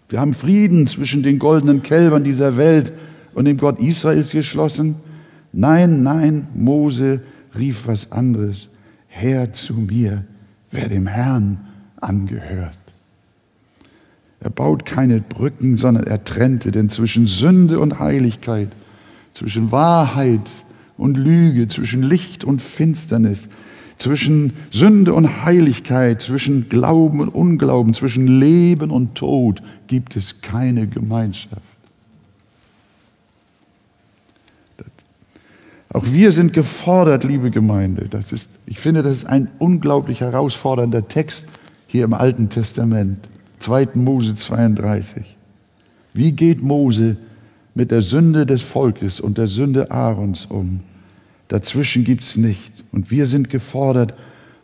[0.10, 2.92] Wir haben Frieden zwischen den goldenen Kälbern dieser Welt
[3.34, 4.96] und dem Gott Israels geschlossen.
[5.54, 7.22] Nein, nein, Mose
[7.58, 8.70] rief was anderes.
[9.08, 10.24] Herr zu mir,
[10.72, 11.60] wer dem Herrn
[12.00, 12.78] angehört.
[14.40, 18.70] Er baut keine Brücken, sondern er trennte, denn zwischen Sünde und Heiligkeit,
[19.34, 20.50] zwischen Wahrheit
[20.98, 23.50] und Lüge, zwischen Licht und Finsternis,
[24.00, 30.88] zwischen Sünde und Heiligkeit, zwischen Glauben und Unglauben, zwischen Leben und Tod gibt es keine
[30.88, 31.62] Gemeinschaft.
[35.94, 38.08] Auch wir sind gefordert, liebe Gemeinde.
[38.10, 41.48] Das ist, ich finde, das ist ein unglaublich herausfordernder Text
[41.88, 43.28] hier im Alten Testament,
[43.60, 43.90] 2.
[43.96, 45.36] Mose 32.
[46.14, 47.18] Wie geht Mose
[47.76, 50.80] mit der Sünde des Volkes und der Sünde Aarons um?
[51.50, 52.86] Dazwischen gibt es nicht.
[52.94, 54.14] Und wir sind gefordert,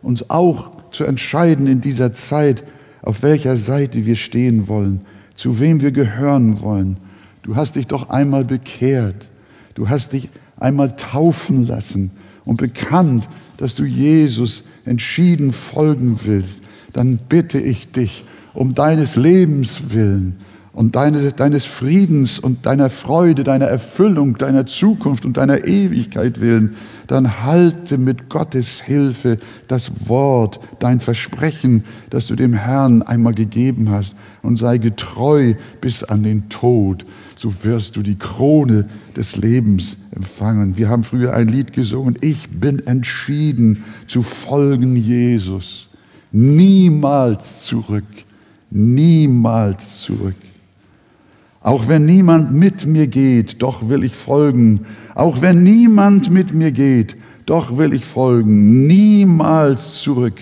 [0.01, 2.63] uns auch zu entscheiden in dieser Zeit,
[3.01, 5.01] auf welcher Seite wir stehen wollen,
[5.35, 6.97] zu wem wir gehören wollen.
[7.43, 9.27] Du hast dich doch einmal bekehrt.
[9.75, 12.11] Du hast dich einmal taufen lassen
[12.45, 16.61] und bekannt, dass du Jesus entschieden folgen willst.
[16.93, 20.37] Dann bitte ich dich um deines Lebens willen
[20.77, 26.75] und deines, deines Friedens und deiner Freude, deiner Erfüllung, deiner Zukunft und deiner Ewigkeit willen,
[27.07, 33.89] dann halte mit Gottes Hilfe das Wort, dein Versprechen, das du dem Herrn einmal gegeben
[33.89, 37.05] hast und sei getreu bis an den Tod.
[37.37, 40.75] So wirst du die Krone des Lebens empfangen.
[40.75, 45.87] Wir haben früher ein Lied gesungen, ich bin entschieden zu folgen Jesus.
[46.31, 48.05] Niemals zurück,
[48.71, 50.35] niemals zurück.
[51.61, 54.85] Auch wenn niemand mit mir geht, doch will ich folgen.
[55.13, 58.87] Auch wenn niemand mit mir geht, doch will ich folgen.
[58.87, 60.35] Niemals zurück,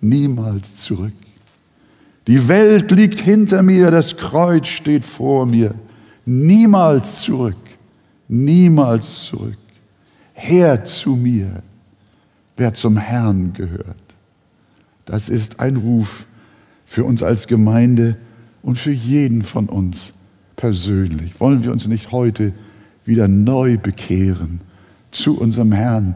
[0.00, 1.12] niemals zurück.
[2.26, 5.74] Die Welt liegt hinter mir, das Kreuz steht vor mir.
[6.24, 7.56] Niemals zurück,
[8.28, 9.58] niemals zurück.
[10.34, 11.62] Her zu mir,
[12.56, 13.96] wer zum Herrn gehört.
[15.04, 16.26] Das ist ein Ruf
[16.86, 18.16] für uns als Gemeinde
[18.62, 20.12] und für jeden von uns
[20.56, 21.40] persönlich.
[21.40, 22.52] Wollen wir uns nicht heute
[23.04, 24.60] wieder neu bekehren
[25.10, 26.14] zu unserem Herrn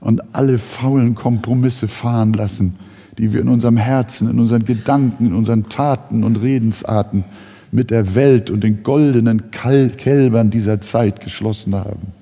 [0.00, 2.76] und alle faulen Kompromisse fahren lassen,
[3.18, 7.24] die wir in unserem Herzen, in unseren Gedanken, in unseren Taten und Redensarten
[7.72, 12.12] mit der Welt und den goldenen Kälbern dieser Zeit geschlossen haben,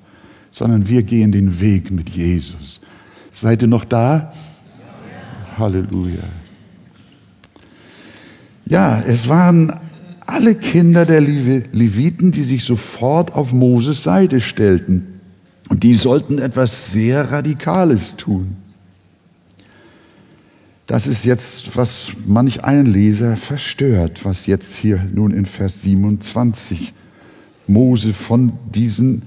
[0.51, 2.79] sondern wir gehen den Weg mit Jesus.
[3.33, 4.33] Seid ihr noch da?
[5.57, 5.59] Ja.
[5.59, 6.23] Halleluja.
[8.65, 9.77] Ja, es waren
[10.25, 15.19] alle Kinder der Leviten, die sich sofort auf Moses Seite stellten.
[15.67, 18.55] Und die sollten etwas sehr Radikales tun.
[20.91, 26.91] Das ist jetzt, was manch einen Leser verstört, was jetzt hier nun in Vers 27
[27.65, 29.21] Mose von diesen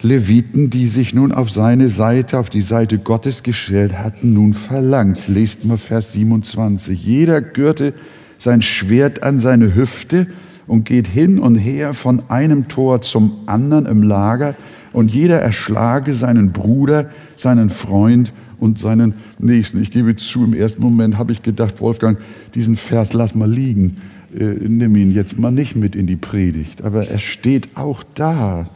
[0.00, 5.28] Leviten, die sich nun auf seine Seite, auf die Seite Gottes gestellt hatten, nun verlangt.
[5.28, 7.04] Lest mal Vers 27.
[7.04, 7.92] Jeder gürte
[8.38, 10.28] sein Schwert an seine Hüfte
[10.66, 14.54] und geht hin und her von einem Tor zum anderen im Lager
[14.94, 19.82] und jeder erschlage seinen Bruder, seinen Freund und seinen Nächsten.
[19.82, 22.18] Ich gebe zu, im ersten Moment habe ich gedacht, Wolfgang,
[22.54, 23.96] diesen Vers lass mal liegen,
[24.38, 26.82] äh, nimm ihn jetzt mal nicht mit in die Predigt.
[26.82, 28.68] Aber er steht auch da.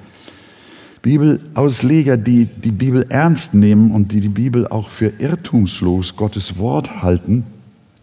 [1.03, 7.03] Bibelausleger, die die Bibel ernst nehmen und die die Bibel auch für irrtumslos Gottes Wort
[7.03, 7.45] halten,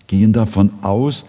[0.06, 1.26] gehen davon aus,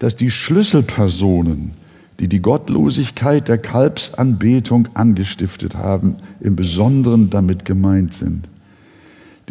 [0.00, 1.70] dass die Schlüsselpersonen,
[2.18, 8.48] die die Gottlosigkeit der Kalbsanbetung angestiftet haben, im Besonderen damit gemeint sind.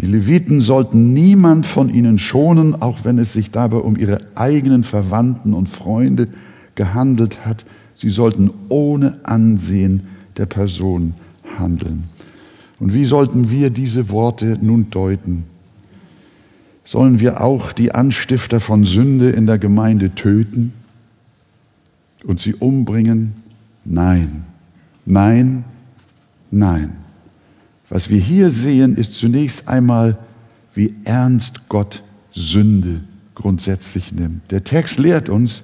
[0.02, 4.84] Die Leviten sollten niemand von ihnen schonen, auch wenn es sich dabei um ihre eigenen
[4.84, 6.28] Verwandten und Freunde
[6.74, 7.66] gehandelt hat.
[7.96, 10.02] Sie sollten ohne Ansehen
[10.38, 11.14] der Person
[11.58, 12.06] handeln.
[12.80, 15.44] Und wie sollten wir diese Worte nun deuten?
[16.84, 20.74] Sollen wir auch die Anstifter von Sünde in der Gemeinde töten
[22.26, 23.34] und sie umbringen?
[23.86, 24.46] Nein,
[25.06, 25.64] nein,
[26.50, 26.94] nein.
[27.92, 30.18] Was wir hier sehen, ist zunächst einmal,
[30.74, 33.02] wie ernst Gott Sünde
[33.36, 34.50] grundsätzlich nimmt.
[34.50, 35.64] Der Text lehrt uns,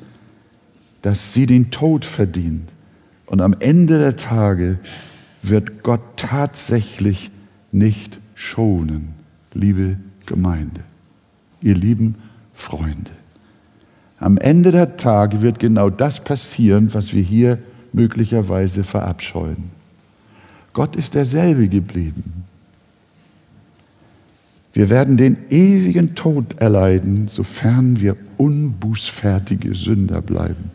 [1.02, 2.70] dass sie den Tod verdient.
[3.28, 4.78] Und am Ende der Tage
[5.42, 7.32] wird Gott tatsächlich
[7.72, 9.14] nicht schonen,
[9.54, 10.82] liebe Gemeinde,
[11.62, 12.16] ihr lieben
[12.52, 13.12] Freunde.
[14.20, 17.58] Am Ende der Tage wird genau das passieren, was wir hier
[17.94, 19.77] möglicherweise verabscheuen.
[20.78, 22.44] Gott ist derselbe geblieben.
[24.74, 30.70] Wir werden den ewigen Tod erleiden, sofern wir unbußfertige Sünder bleiben.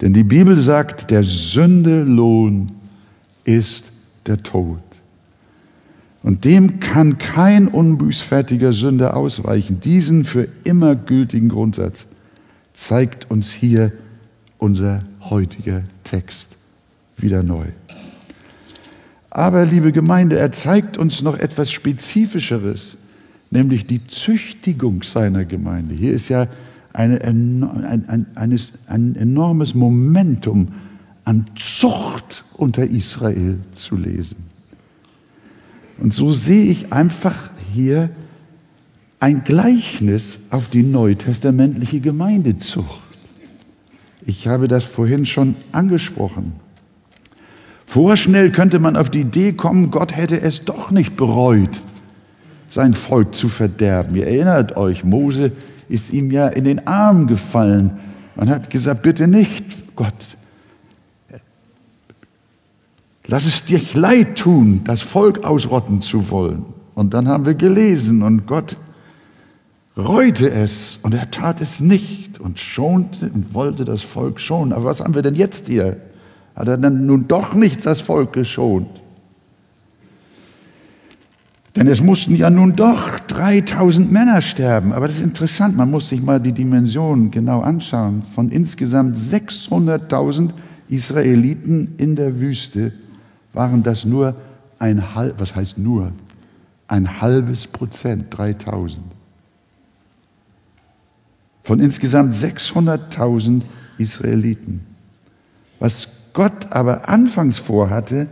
[0.00, 2.72] Denn die Bibel sagt, der Sünde Lohn
[3.44, 3.84] ist
[4.26, 4.82] der Tod.
[6.24, 9.78] Und dem kann kein unbußfertiger Sünder ausweichen.
[9.78, 12.08] Diesen für immer gültigen Grundsatz
[12.74, 13.92] zeigt uns hier
[14.58, 16.56] unser heutiger Text
[17.16, 17.66] wieder neu.
[19.34, 22.98] Aber, liebe Gemeinde, er zeigt uns noch etwas Spezifischeres,
[23.50, 25.94] nämlich die Züchtigung seiner Gemeinde.
[25.94, 26.48] Hier ist ja
[26.92, 27.62] eine, ein,
[28.08, 30.68] ein, eines, ein enormes Momentum
[31.24, 34.36] an Zucht unter Israel zu lesen.
[35.96, 38.10] Und so sehe ich einfach hier
[39.18, 43.00] ein Gleichnis auf die neutestamentliche Gemeindezucht.
[44.26, 46.52] Ich habe das vorhin schon angesprochen.
[47.92, 51.68] Vorschnell könnte man auf die Idee kommen, Gott hätte es doch nicht bereut,
[52.70, 54.16] sein Volk zu verderben.
[54.16, 55.52] Ihr erinnert euch, Mose
[55.90, 57.90] ist ihm ja in den Arm gefallen
[58.34, 60.14] und hat gesagt, bitte nicht, Gott,
[63.26, 66.64] lass es dir leid tun, das Volk ausrotten zu wollen.
[66.94, 68.78] Und dann haben wir gelesen und Gott
[69.98, 74.72] reute es und er tat es nicht und schonte und wollte das Volk schonen.
[74.72, 75.98] Aber was haben wir denn jetzt hier?
[76.54, 79.02] Hat er dann nun doch nicht das Volk geschont?
[81.74, 84.92] Denn es mussten ja nun doch 3000 Männer sterben.
[84.92, 88.22] Aber das ist interessant, man muss sich mal die Dimensionen genau anschauen.
[88.30, 90.50] Von insgesamt 600.000
[90.88, 92.92] Israeliten in der Wüste
[93.54, 94.36] waren das nur
[94.78, 96.12] ein halb, was heißt nur?
[96.88, 99.00] Ein halbes Prozent, 3000.
[101.62, 103.62] Von insgesamt 600.000
[103.96, 104.84] Israeliten.
[105.78, 108.28] Was Gott aber anfangs vorhatte,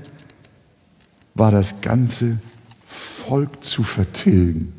[1.35, 2.39] war das ganze
[2.87, 4.73] Volk zu vertilgen.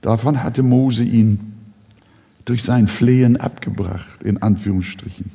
[0.00, 1.54] Davon hatte Mose ihn
[2.44, 5.30] durch sein Flehen abgebracht, in Anführungsstrichen.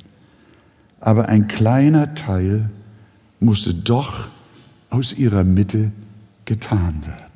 [1.00, 2.68] Aber ein kleiner Teil
[3.38, 4.28] musste doch
[4.90, 5.92] aus ihrer Mitte
[6.44, 7.26] getan werden.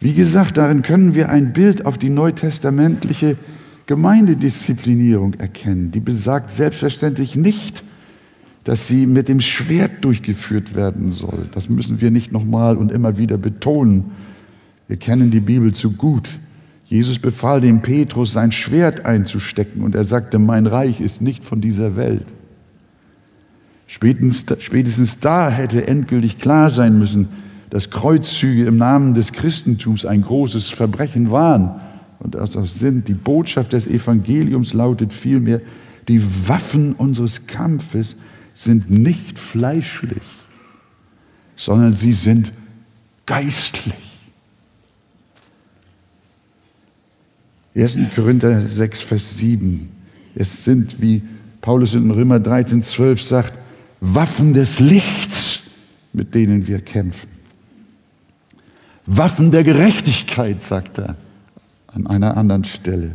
[0.00, 3.38] Wie gesagt, darin können wir ein Bild auf die neutestamentliche
[3.86, 5.90] Gemeindedisziplinierung erkennen.
[5.90, 7.82] Die besagt selbstverständlich nicht,
[8.64, 11.48] dass sie mit dem Schwert durchgeführt werden soll.
[11.52, 14.12] Das müssen wir nicht nochmal und immer wieder betonen.
[14.88, 16.30] Wir kennen die Bibel zu gut.
[16.86, 21.60] Jesus befahl dem Petrus, sein Schwert einzustecken und er sagte, mein Reich ist nicht von
[21.60, 22.26] dieser Welt.
[23.86, 27.28] Spätestens, spätestens da hätte endgültig klar sein müssen,
[27.68, 31.80] dass Kreuzzüge im Namen des Christentums ein großes Verbrechen waren
[32.24, 33.06] und das auch sind.
[33.06, 35.60] Die Botschaft des Evangeliums lautet vielmehr,
[36.08, 38.16] die Waffen unseres Kampfes
[38.54, 40.22] sind nicht fleischlich,
[41.54, 42.52] sondern sie sind
[43.26, 43.94] geistlich.
[47.76, 47.98] 1.
[48.14, 49.90] Korinther 6, Vers 7.
[50.34, 51.22] Es sind, wie
[51.60, 53.52] Paulus in Römer 13, 12 sagt,
[54.00, 55.62] Waffen des Lichts,
[56.12, 57.28] mit denen wir kämpfen.
[59.06, 61.16] Waffen der Gerechtigkeit, sagt er
[61.94, 63.12] an einer anderen Stelle.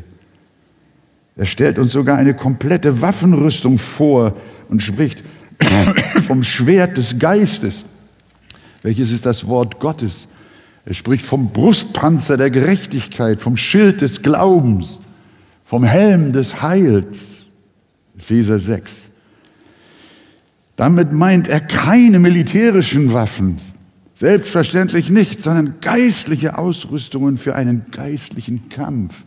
[1.36, 4.36] Er stellt uns sogar eine komplette Waffenrüstung vor
[4.70, 5.24] und spricht
[6.28, 7.84] vom Schwert des Geistes,
[8.82, 10.28] welches ist das Wort Gottes.
[10.86, 15.00] Er spricht vom Brustpanzer der Gerechtigkeit, vom Schild des Glaubens,
[15.64, 17.44] vom Helm des Heils.
[18.18, 19.10] Epheser 6.
[20.76, 23.60] Damit meint er keine militärischen Waffen,
[24.20, 29.24] selbstverständlich nicht, sondern geistliche Ausrüstungen für einen geistlichen Kampf.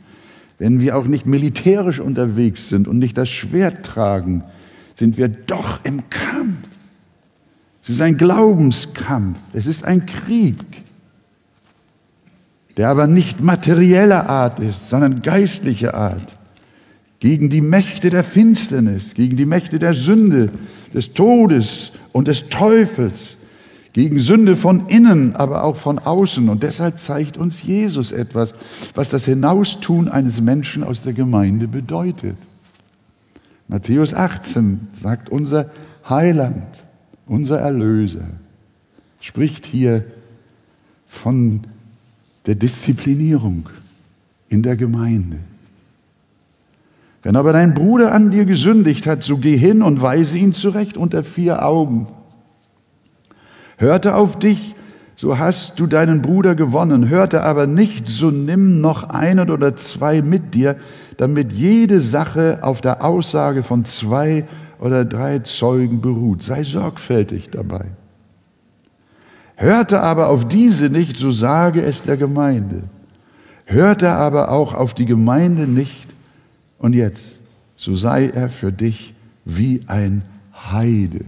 [0.58, 4.44] Wenn wir auch nicht militärisch unterwegs sind und nicht das Schwert tragen,
[4.94, 6.68] sind wir doch im Kampf.
[7.82, 10.82] Es ist ein Glaubenskampf, es ist ein Krieg
[12.76, 16.26] der aber nicht materieller Art ist, sondern geistlicher Art,
[17.20, 20.50] gegen die Mächte der Finsternis, gegen die Mächte der Sünde,
[20.92, 23.36] des Todes und des Teufels,
[23.92, 26.48] gegen Sünde von innen, aber auch von außen.
[26.48, 28.54] Und deshalb zeigt uns Jesus etwas,
[28.94, 32.36] was das Hinaustun eines Menschen aus der Gemeinde bedeutet.
[33.68, 35.70] Matthäus 18 sagt unser
[36.08, 36.68] Heiland,
[37.26, 38.26] unser Erlöser,
[39.20, 40.04] spricht hier
[41.06, 41.60] von
[42.46, 43.68] der Disziplinierung
[44.48, 45.38] in der Gemeinde.
[47.22, 50.96] Wenn aber dein Bruder an dir gesündigt hat, so geh hin und weise ihn zurecht
[50.96, 52.08] unter vier Augen.
[53.82, 54.76] Hörte auf dich,
[55.16, 57.08] so hast du deinen Bruder gewonnen.
[57.08, 60.76] Hörte aber nicht, so nimm noch einen oder zwei mit dir,
[61.16, 64.46] damit jede Sache auf der Aussage von zwei
[64.78, 66.44] oder drei Zeugen beruht.
[66.44, 67.86] Sei sorgfältig dabei.
[69.56, 72.84] Hörte aber auf diese nicht, so sage es der Gemeinde.
[73.64, 76.06] Hörte aber auch auf die Gemeinde nicht,
[76.78, 77.34] und jetzt,
[77.76, 79.12] so sei er für dich
[79.44, 80.22] wie ein
[80.70, 81.24] Heide,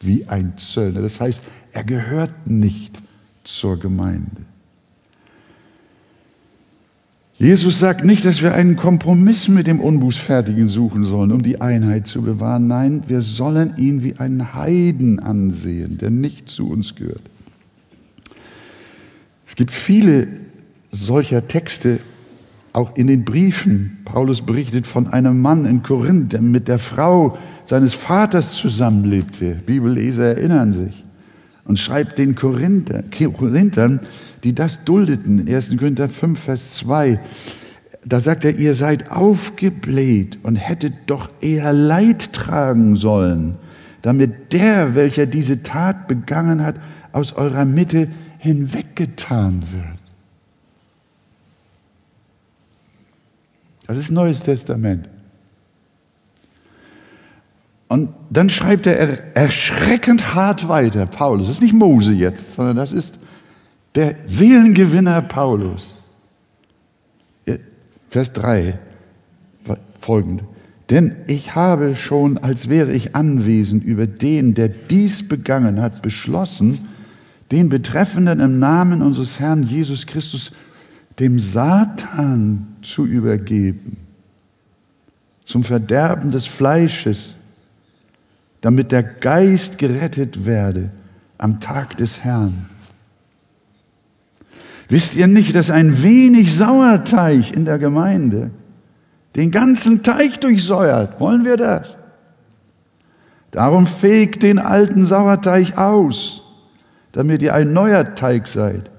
[0.00, 1.02] wie ein Zöllner.
[1.02, 1.40] Das heißt,
[1.72, 2.98] er gehört nicht
[3.44, 4.42] zur Gemeinde.
[7.40, 12.06] Jesus sagt nicht, dass wir einen Kompromiss mit dem Unbußfertigen suchen sollen, um die Einheit
[12.06, 12.66] zu bewahren.
[12.66, 17.22] Nein, wir sollen ihn wie einen Heiden ansehen, der nicht zu uns gehört.
[19.48, 20.28] Es gibt viele
[20.90, 21.98] solcher Texte
[22.74, 24.00] auch in den Briefen.
[24.04, 27.38] Paulus berichtet von einem Mann in Korinth, der mit der Frau
[27.70, 29.54] seines Vaters zusammenlebte.
[29.64, 31.04] Bibelleser erinnern sich.
[31.64, 34.00] Und schreibt den Korinther, Korinthern,
[34.42, 35.76] die das duldeten, 1.
[35.78, 37.20] Korinther 5, Vers 2,
[38.04, 43.54] da sagt er, ihr seid aufgebläht und hättet doch eher Leid tragen sollen,
[44.02, 46.74] damit der, welcher diese Tat begangen hat,
[47.12, 48.08] aus eurer Mitte
[48.38, 49.84] hinweggetan wird.
[53.86, 55.08] Das ist Neues Testament.
[57.90, 61.48] Und dann schreibt er erschreckend hart weiter, Paulus.
[61.48, 63.18] Das ist nicht Mose jetzt, sondern das ist
[63.96, 65.96] der Seelengewinner Paulus.
[68.08, 68.78] Vers 3
[70.00, 70.44] folgend.
[70.88, 76.78] Denn ich habe schon, als wäre ich anwesend über den, der dies begangen hat, beschlossen,
[77.50, 80.52] den Betreffenden im Namen unseres Herrn Jesus Christus
[81.18, 83.96] dem Satan zu übergeben,
[85.42, 87.34] zum Verderben des Fleisches,
[88.60, 90.90] damit der Geist gerettet werde
[91.38, 92.66] am Tag des Herrn.
[94.88, 98.50] Wisst ihr nicht, dass ein wenig Sauerteig in der Gemeinde
[99.36, 101.20] den ganzen Teich durchsäuert?
[101.20, 101.96] Wollen wir das?
[103.52, 106.42] Darum fegt den alten Sauerteig aus,
[107.12, 108.90] damit ihr ein neuer Teig seid.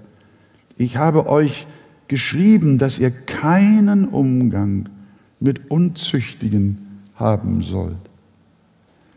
[0.77, 1.67] Ich habe euch
[2.07, 4.89] geschrieben, dass ihr keinen Umgang
[5.39, 8.10] mit Unzüchtigen haben sollt.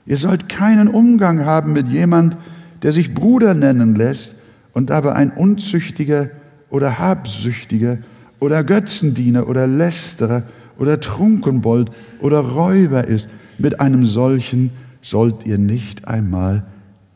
[0.06, 2.36] Ihr sollt keinen Umgang haben mit jemand,
[2.82, 4.34] der sich Bruder nennen lässt
[4.72, 6.30] und aber ein Unzüchtiger
[6.68, 7.98] oder Habsüchtiger
[8.40, 10.42] oder Götzendiener oder Lästerer
[10.78, 11.90] oder Trunkenbold
[12.20, 13.28] oder Räuber ist,
[13.58, 16.64] mit einem solchen sollt ihr nicht einmal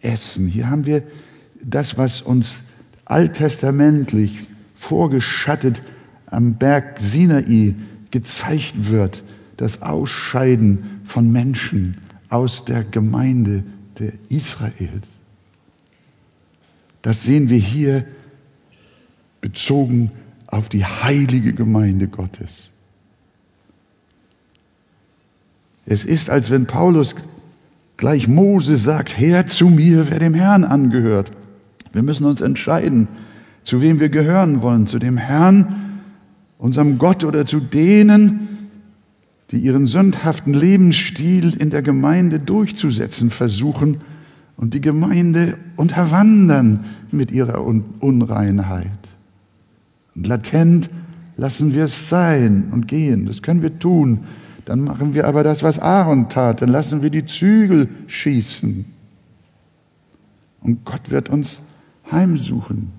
[0.01, 0.47] essen.
[0.47, 1.03] Hier haben wir
[1.63, 2.61] das, was uns
[3.05, 5.83] alttestamentlich vorgeschattet
[6.27, 7.75] am Berg Sinai
[8.11, 9.23] gezeigt wird,
[9.57, 11.97] das Ausscheiden von Menschen
[12.29, 13.65] aus der Gemeinde
[13.99, 15.07] der Israels.
[17.03, 18.05] Das sehen wir hier
[19.41, 20.11] bezogen
[20.47, 22.71] auf die heilige Gemeinde Gottes.
[25.87, 27.15] Es ist, als wenn Paulus
[27.97, 31.31] gleich Mose sagt, Herr zu mir, wer dem Herrn angehört.
[31.93, 33.09] Wir müssen uns entscheiden,
[33.63, 36.01] zu wem wir gehören wollen, zu dem Herrn,
[36.59, 38.48] unserem Gott oder zu denen,
[39.51, 43.99] die ihren sündhaften Lebensstil in der Gemeinde durchzusetzen versuchen
[44.57, 48.91] und die Gemeinde unterwandern mit ihrer Unreinheit.
[50.15, 50.91] Und latent
[51.37, 53.27] lassen wir es sein und gehen.
[53.27, 54.21] Das können wir tun.
[54.65, 56.61] Dann machen wir aber das, was Aaron tat.
[56.61, 58.85] Dann lassen wir die Zügel schießen.
[60.61, 61.61] Und Gott wird uns
[62.11, 62.91] heimsuchen.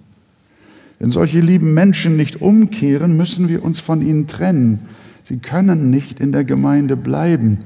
[0.98, 4.80] Wenn solche lieben Menschen nicht umkehren, müssen wir uns von ihnen trennen.
[5.30, 7.60] Sie können nicht in der Gemeinde bleiben.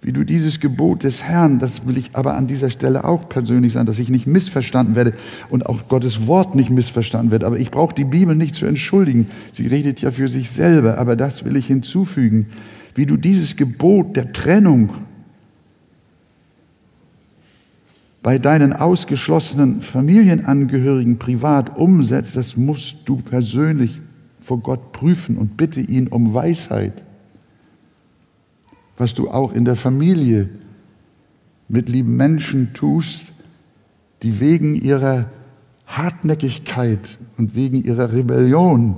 [0.00, 3.74] Wie du dieses Gebot des Herrn, das will ich aber an dieser Stelle auch persönlich
[3.74, 5.12] sein, dass ich nicht missverstanden werde
[5.50, 7.44] und auch Gottes Wort nicht missverstanden wird.
[7.44, 9.26] Aber ich brauche die Bibel nicht zu entschuldigen.
[9.52, 12.46] Sie redet ja für sich selber, aber das will ich hinzufügen.
[12.94, 14.88] Wie du dieses Gebot der Trennung
[18.22, 24.00] bei deinen ausgeschlossenen Familienangehörigen privat umsetzt, das musst du persönlich
[24.44, 27.02] vor Gott prüfen und bitte ihn um Weisheit.
[28.98, 30.50] Was du auch in der Familie
[31.68, 33.32] mit lieben Menschen tust,
[34.22, 35.30] die wegen ihrer
[35.86, 38.96] Hartnäckigkeit und wegen ihrer Rebellion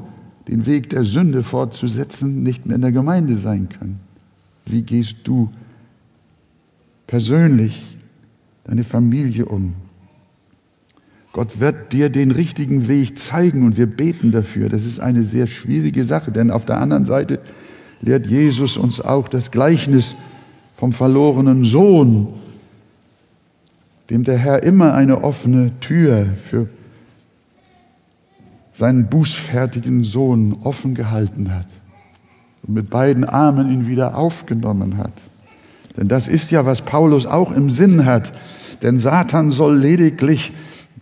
[0.48, 4.00] den Weg der Sünde fortzusetzen, nicht mehr in der Gemeinde sein können.
[4.64, 5.50] Wie gehst du
[7.06, 7.96] persönlich
[8.64, 9.74] deine Familie um?
[11.36, 14.70] Gott wird dir den richtigen Weg zeigen und wir beten dafür.
[14.70, 17.40] Das ist eine sehr schwierige Sache, denn auf der anderen Seite
[18.00, 20.14] lehrt Jesus uns auch das Gleichnis
[20.78, 22.28] vom verlorenen Sohn,
[24.08, 26.70] dem der Herr immer eine offene Tür für
[28.72, 31.68] seinen bußfertigen Sohn offen gehalten hat
[32.66, 35.12] und mit beiden Armen ihn wieder aufgenommen hat.
[35.98, 38.32] Denn das ist ja, was Paulus auch im Sinn hat.
[38.80, 40.54] Denn Satan soll lediglich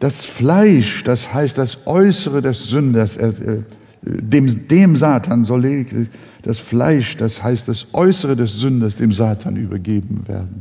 [0.05, 3.63] das Fleisch, das heißt das Äußere des Sünders, äh,
[4.03, 6.09] dem, dem Satan soll lediglich
[6.43, 10.61] das Fleisch, das heißt das Äußere des Sünders, dem Satan übergeben werden,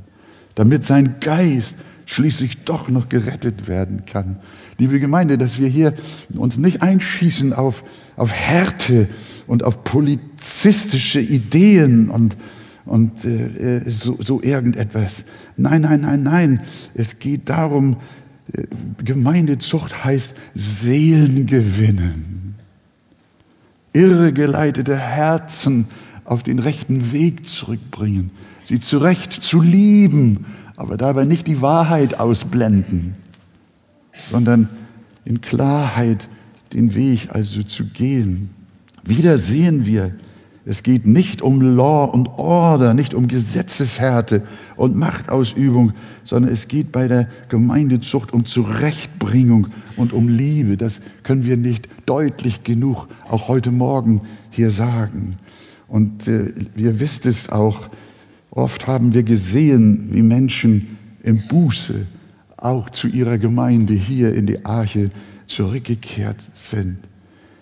[0.55, 1.75] damit sein Geist
[2.05, 4.37] schließlich doch noch gerettet werden kann.
[4.77, 5.93] Liebe Gemeinde, dass wir hier
[6.33, 7.83] uns nicht einschießen auf,
[8.15, 9.09] auf Härte
[9.45, 12.37] und auf polizistische Ideen und,
[12.85, 15.25] und äh, so, so irgendetwas.
[15.57, 16.61] Nein, nein, nein, nein.
[16.95, 17.97] Es geht darum,
[19.03, 22.55] Gemeindezucht heißt Seelen gewinnen,
[23.93, 25.87] irregeleitete Herzen
[26.25, 28.31] auf den rechten Weg zurückbringen,
[28.63, 30.45] sie zurecht zu lieben,
[30.75, 33.15] aber dabei nicht die Wahrheit ausblenden,
[34.29, 34.69] sondern
[35.25, 36.27] in Klarheit
[36.73, 38.49] den Weg also zu gehen.
[39.03, 40.11] Wieder sehen wir,
[40.66, 44.43] es geht nicht um Law und Order, nicht um Gesetzeshärte
[44.78, 45.91] und Machtausübung,
[46.24, 50.78] sondern es geht bei der Gemeindezucht um Zurechtbringung und um Liebe.
[50.78, 55.38] Das können wir nicht deutlich genug auch heute Morgen hier sagen.
[55.89, 57.89] Und äh, ihr wisst es auch,
[58.49, 62.05] oft haben wir gesehen, wie Menschen im Buße
[62.55, 65.11] auch zu ihrer Gemeinde hier in die Arche
[65.47, 66.99] zurückgekehrt sind.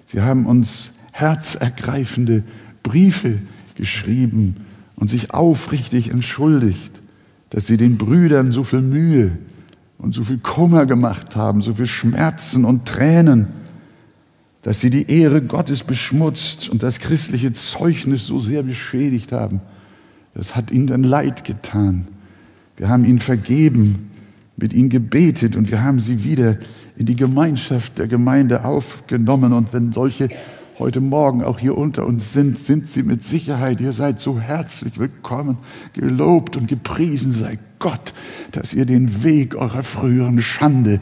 [0.05, 2.43] Sie haben uns herzergreifende
[2.83, 3.39] Briefe
[3.75, 4.57] geschrieben
[4.95, 6.99] und sich aufrichtig entschuldigt,
[7.49, 9.31] dass sie den Brüdern so viel Mühe
[9.97, 13.47] und so viel Kummer gemacht haben, so viel Schmerzen und Tränen,
[14.61, 19.61] dass sie die Ehre Gottes beschmutzt und das christliche Zeugnis so sehr beschädigt haben.
[20.33, 22.07] Das hat ihnen dann leid getan.
[22.77, 24.11] Wir haben ihnen vergeben,
[24.55, 26.57] mit ihnen gebetet und wir haben sie wieder
[26.95, 29.53] in die Gemeinschaft der Gemeinde aufgenommen.
[29.53, 30.29] Und wenn solche
[30.81, 33.79] heute Morgen auch hier unter uns sind, sind sie mit Sicherheit.
[33.81, 35.59] Ihr seid so herzlich willkommen,
[35.93, 38.13] gelobt und gepriesen sei Gott,
[38.53, 41.01] dass ihr den Weg eurer früheren Schande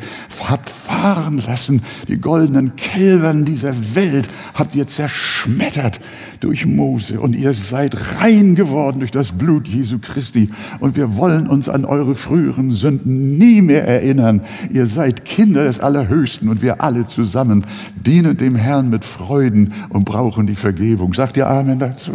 [0.49, 1.83] habt fahren lassen.
[2.07, 5.99] Die goldenen Kälbern dieser Welt habt ihr zerschmettert
[6.39, 10.49] durch Mose und ihr seid rein geworden durch das Blut Jesu Christi.
[10.79, 14.41] Und wir wollen uns an eure früheren Sünden nie mehr erinnern.
[14.71, 17.65] Ihr seid Kinder des Allerhöchsten und wir alle zusammen
[17.95, 21.13] dienen dem Herrn mit Freuden und brauchen die Vergebung.
[21.13, 22.11] Sagt ihr Amen dazu?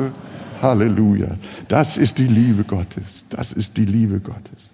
[0.65, 1.29] Halleluja.
[1.69, 3.25] Das ist die Liebe Gottes.
[3.31, 4.73] Das ist die Liebe Gottes.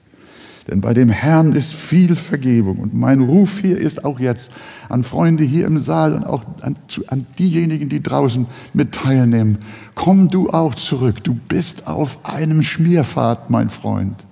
[0.68, 2.78] Denn bei dem Herrn ist viel Vergebung.
[2.78, 4.50] Und mein Ruf hier ist auch jetzt
[4.88, 6.76] an Freunde hier im Saal und auch an,
[7.08, 9.58] an, diejenigen, die draußen mit teilnehmen.
[9.94, 11.24] Komm du auch zurück.
[11.24, 14.24] Du bist auf einem Schmierpfad, mein Freund.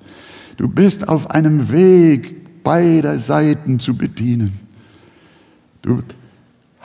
[0.57, 4.61] Du bist auf einem Weg, beider Seiten zu bedienen.
[5.83, 6.03] Du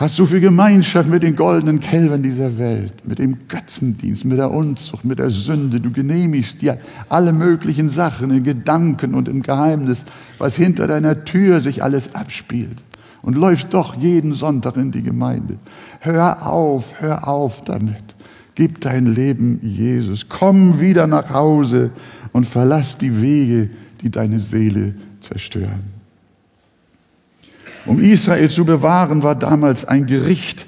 [0.03, 4.51] hast so viel Gemeinschaft mit den goldenen Kälbern dieser Welt, mit dem Götzendienst, mit der
[4.51, 5.79] Unzucht, mit der Sünde.
[5.79, 6.77] Du genehmigst dir
[7.07, 10.03] alle möglichen Sachen in Gedanken und im Geheimnis,
[10.37, 12.83] was hinter deiner Tür sich alles abspielt.
[13.21, 15.55] Und läufst doch jeden Sonntag in die Gemeinde.
[16.01, 18.03] Hör auf, hör auf damit.
[18.55, 20.27] Gib dein Leben Jesus.
[20.27, 21.91] Komm wieder nach Hause
[22.33, 23.69] und verlass die Wege,
[24.01, 25.92] die deine Seele zerstören.
[27.85, 30.65] Um Israel zu bewahren, war damals ein Gericht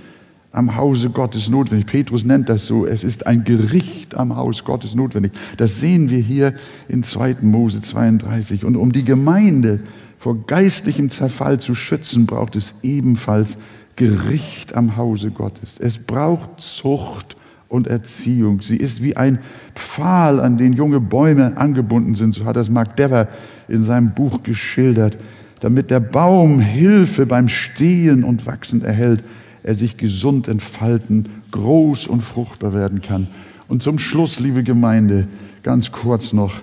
[0.52, 1.86] am Hause Gottes notwendig.
[1.86, 2.86] Petrus nennt das so.
[2.86, 5.32] Es ist ein Gericht am Haus Gottes notwendig.
[5.58, 6.54] Das sehen wir hier
[6.88, 7.38] in 2.
[7.42, 8.66] Mose 32.
[8.66, 9.82] Und um die Gemeinde
[10.18, 13.58] vor geistlichem Zerfall zu schützen, braucht es ebenfalls
[13.96, 15.78] Gericht am Hause Gottes.
[15.80, 17.36] Es braucht Zucht
[17.70, 18.62] und Erziehung.
[18.62, 19.40] Sie ist wie ein
[19.74, 22.36] Pfahl, an den junge Bäume angebunden sind.
[22.36, 23.28] So hat das Mark Dever
[23.68, 25.18] in seinem Buch geschildert
[25.66, 29.24] damit der Baum Hilfe beim Stehen und Wachsen erhält,
[29.64, 33.26] er sich gesund entfalten, groß und fruchtbar werden kann.
[33.68, 35.28] Und zum Schluss, liebe Gemeinde,
[35.64, 36.62] ganz kurz noch.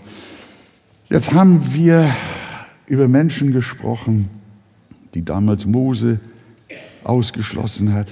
[1.11, 2.15] Jetzt haben wir
[2.87, 4.31] über Menschen gesprochen,
[5.15, 6.21] die damals Mose
[7.03, 8.07] ausgeschlossen hat,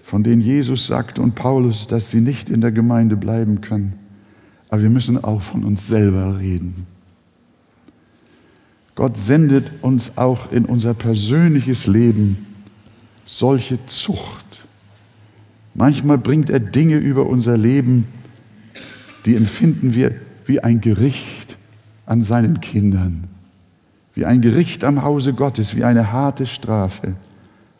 [0.00, 3.92] von denen Jesus sagte und Paulus, dass sie nicht in der Gemeinde bleiben können.
[4.70, 6.86] Aber wir müssen auch von uns selber reden.
[9.02, 12.46] Gott sendet uns auch in unser persönliches Leben
[13.26, 14.64] solche Zucht.
[15.74, 18.06] Manchmal bringt er Dinge über unser Leben,
[19.26, 21.56] die empfinden wir wie ein Gericht
[22.06, 23.24] an seinen Kindern,
[24.14, 27.16] wie ein Gericht am Hause Gottes, wie eine harte Strafe.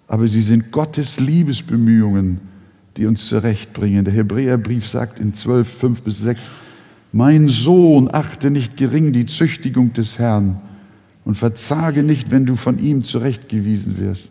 [0.09, 2.41] Aber sie sind Gottes Liebesbemühungen,
[2.97, 4.05] die uns zurechtbringen.
[4.05, 6.51] Der Hebräerbrief sagt in 12, 5 bis 6,
[7.13, 10.61] mein Sohn, achte nicht gering die Züchtigung des Herrn,
[11.25, 14.31] und verzage nicht, wenn du von ihm zurechtgewiesen wirst.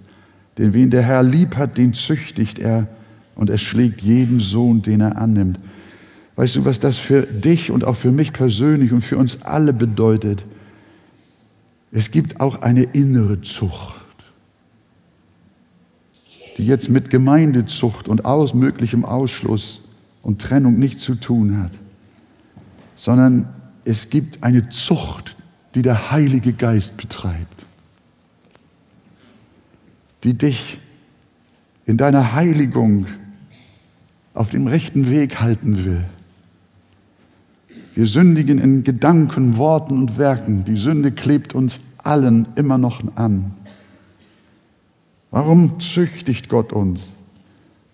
[0.57, 2.87] Denn wen der Herr lieb hat, den züchtigt er
[3.35, 5.59] und er schlägt jeden Sohn, den er annimmt.
[6.35, 9.73] Weißt du, was das für dich und auch für mich persönlich und für uns alle
[9.73, 10.45] bedeutet?
[11.91, 13.99] Es gibt auch eine innere Zucht,
[16.57, 19.81] die jetzt mit Gemeindezucht und aus möglichem Ausschluss
[20.21, 21.71] und Trennung nichts zu tun hat,
[22.95, 23.49] sondern
[23.83, 25.35] es gibt eine Zucht,
[25.75, 27.65] die der Heilige Geist betreibt,
[30.23, 30.79] die dich
[31.85, 33.05] in deiner Heiligung
[34.33, 36.05] auf dem rechten Weg halten will.
[37.93, 40.63] Wir sündigen in Gedanken, Worten und Werken.
[40.63, 43.51] Die Sünde klebt uns allen immer noch an.
[45.29, 47.15] Warum züchtigt Gott uns?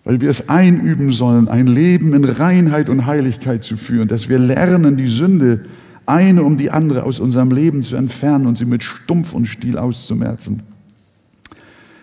[0.04, 4.38] Weil wir es einüben sollen, ein Leben in Reinheit und Heiligkeit zu führen, dass wir
[4.38, 5.66] lernen, die Sünde
[6.08, 9.76] eine um die andere aus unserem Leben zu entfernen und sie mit Stumpf und Stiel
[9.78, 10.62] auszumerzen.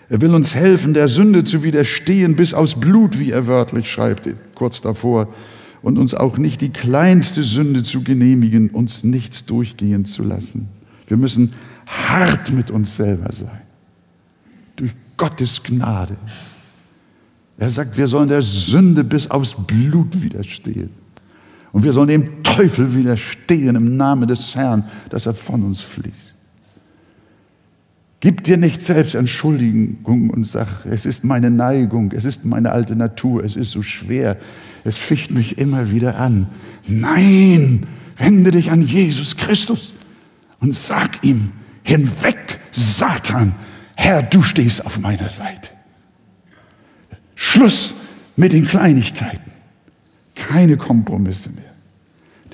[0.10, 4.30] Er will uns helfen, der Sünde zu widerstehen, bis aus Blut, wie er wörtlich schreibt,
[4.54, 5.34] kurz davor,
[5.82, 10.68] und uns auch nicht die kleinste Sünde zu genehmigen, uns nichts durchgehen zu lassen.
[11.08, 11.54] Wir müssen
[11.86, 13.62] hart mit uns selber sein,
[14.76, 16.18] durch Gottes Gnade.
[17.58, 20.90] Er sagt, wir sollen der Sünde bis aufs Blut widerstehen.
[21.76, 26.34] Und wir sollen dem Teufel widerstehen im Namen des Herrn, dass er von uns fließt.
[28.22, 32.96] Gib dir nicht selbst Entschuldigung und sag, es ist meine Neigung, es ist meine alte
[32.96, 34.38] Natur, es ist so schwer,
[34.86, 36.48] es ficht mich immer wieder an.
[36.88, 39.92] Nein, wende dich an Jesus Christus
[40.62, 41.52] und sag ihm,
[41.84, 43.54] hinweg, Satan,
[43.96, 45.72] Herr, du stehst auf meiner Seite.
[47.36, 47.96] Schluss
[48.38, 49.52] mit den Kleinigkeiten,
[50.36, 51.65] keine Kompromisse mehr.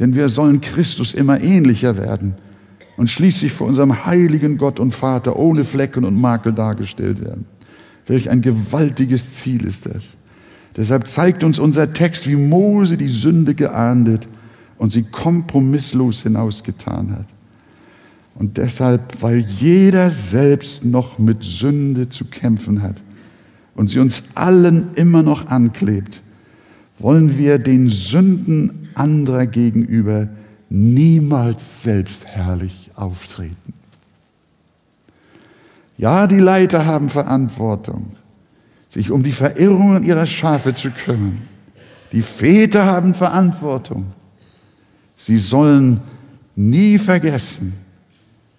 [0.01, 2.33] Denn wir sollen Christus immer ähnlicher werden
[2.97, 7.45] und schließlich vor unserem heiligen Gott und Vater ohne Flecken und Makel dargestellt werden.
[8.07, 10.07] Welch ein gewaltiges Ziel ist das.
[10.75, 14.27] Deshalb zeigt uns unser Text, wie Mose die Sünde geahndet
[14.79, 17.27] und sie kompromisslos hinausgetan hat.
[18.33, 22.99] Und deshalb, weil jeder selbst noch mit Sünde zu kämpfen hat
[23.75, 26.21] und sie uns allen immer noch anklebt,
[26.97, 30.29] wollen wir den Sünden anderer gegenüber
[30.69, 33.73] niemals selbstherrlich auftreten.
[35.97, 38.15] Ja, die Leiter haben Verantwortung,
[38.89, 41.41] sich um die Verirrungen ihrer Schafe zu kümmern.
[42.11, 44.07] Die Väter haben Verantwortung.
[45.15, 46.01] Sie sollen
[46.55, 47.73] nie vergessen,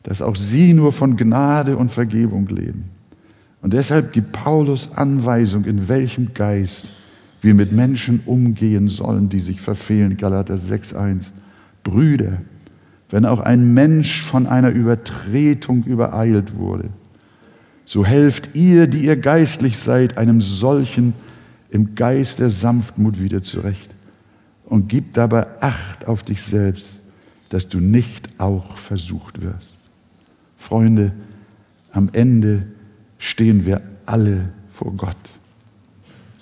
[0.03, 2.85] dass auch sie nur von Gnade und Vergebung leben.
[3.61, 6.91] Und deshalb gibt Paulus Anweisung, in welchem Geist
[7.43, 10.17] wir mit Menschen umgehen sollen, die sich verfehlen.
[10.17, 11.27] Galater 6.1.
[11.85, 12.39] Brüder,
[13.11, 16.89] wenn auch ein Mensch von einer Übertretung übereilt wurde,
[17.85, 21.13] so helft ihr, die ihr geistlich seid, einem solchen
[21.71, 23.91] im Geist der Sanftmut wieder zurecht
[24.65, 26.87] und gib dabei Acht auf dich selbst,
[27.49, 29.81] dass du nicht auch versucht wirst.
[30.57, 31.13] Freunde,
[31.91, 32.67] am Ende
[33.19, 35.17] stehen wir alle vor Gott,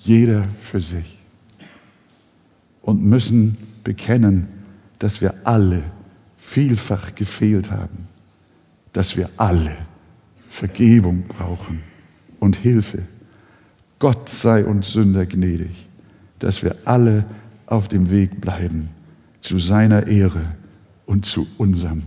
[0.04, 1.18] jeder für sich
[2.82, 4.48] und müssen bekennen,
[4.98, 5.82] dass wir alle
[6.36, 8.08] vielfach gefehlt haben,
[8.92, 9.76] dass wir alle
[10.48, 11.80] Vergebung brauchen
[12.40, 13.02] und Hilfe.
[13.98, 15.86] Gott sei uns Sünder gnädig,
[16.38, 17.24] dass wir alle
[17.66, 18.88] auf dem Weg bleiben
[19.40, 20.54] zu seiner Ehre
[21.06, 22.02] und zu unserem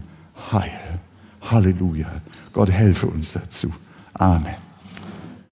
[0.51, 0.99] Heil.
[1.41, 2.21] Halleluja.
[2.51, 3.73] Gott helfe uns dazu.
[4.13, 4.72] Amen.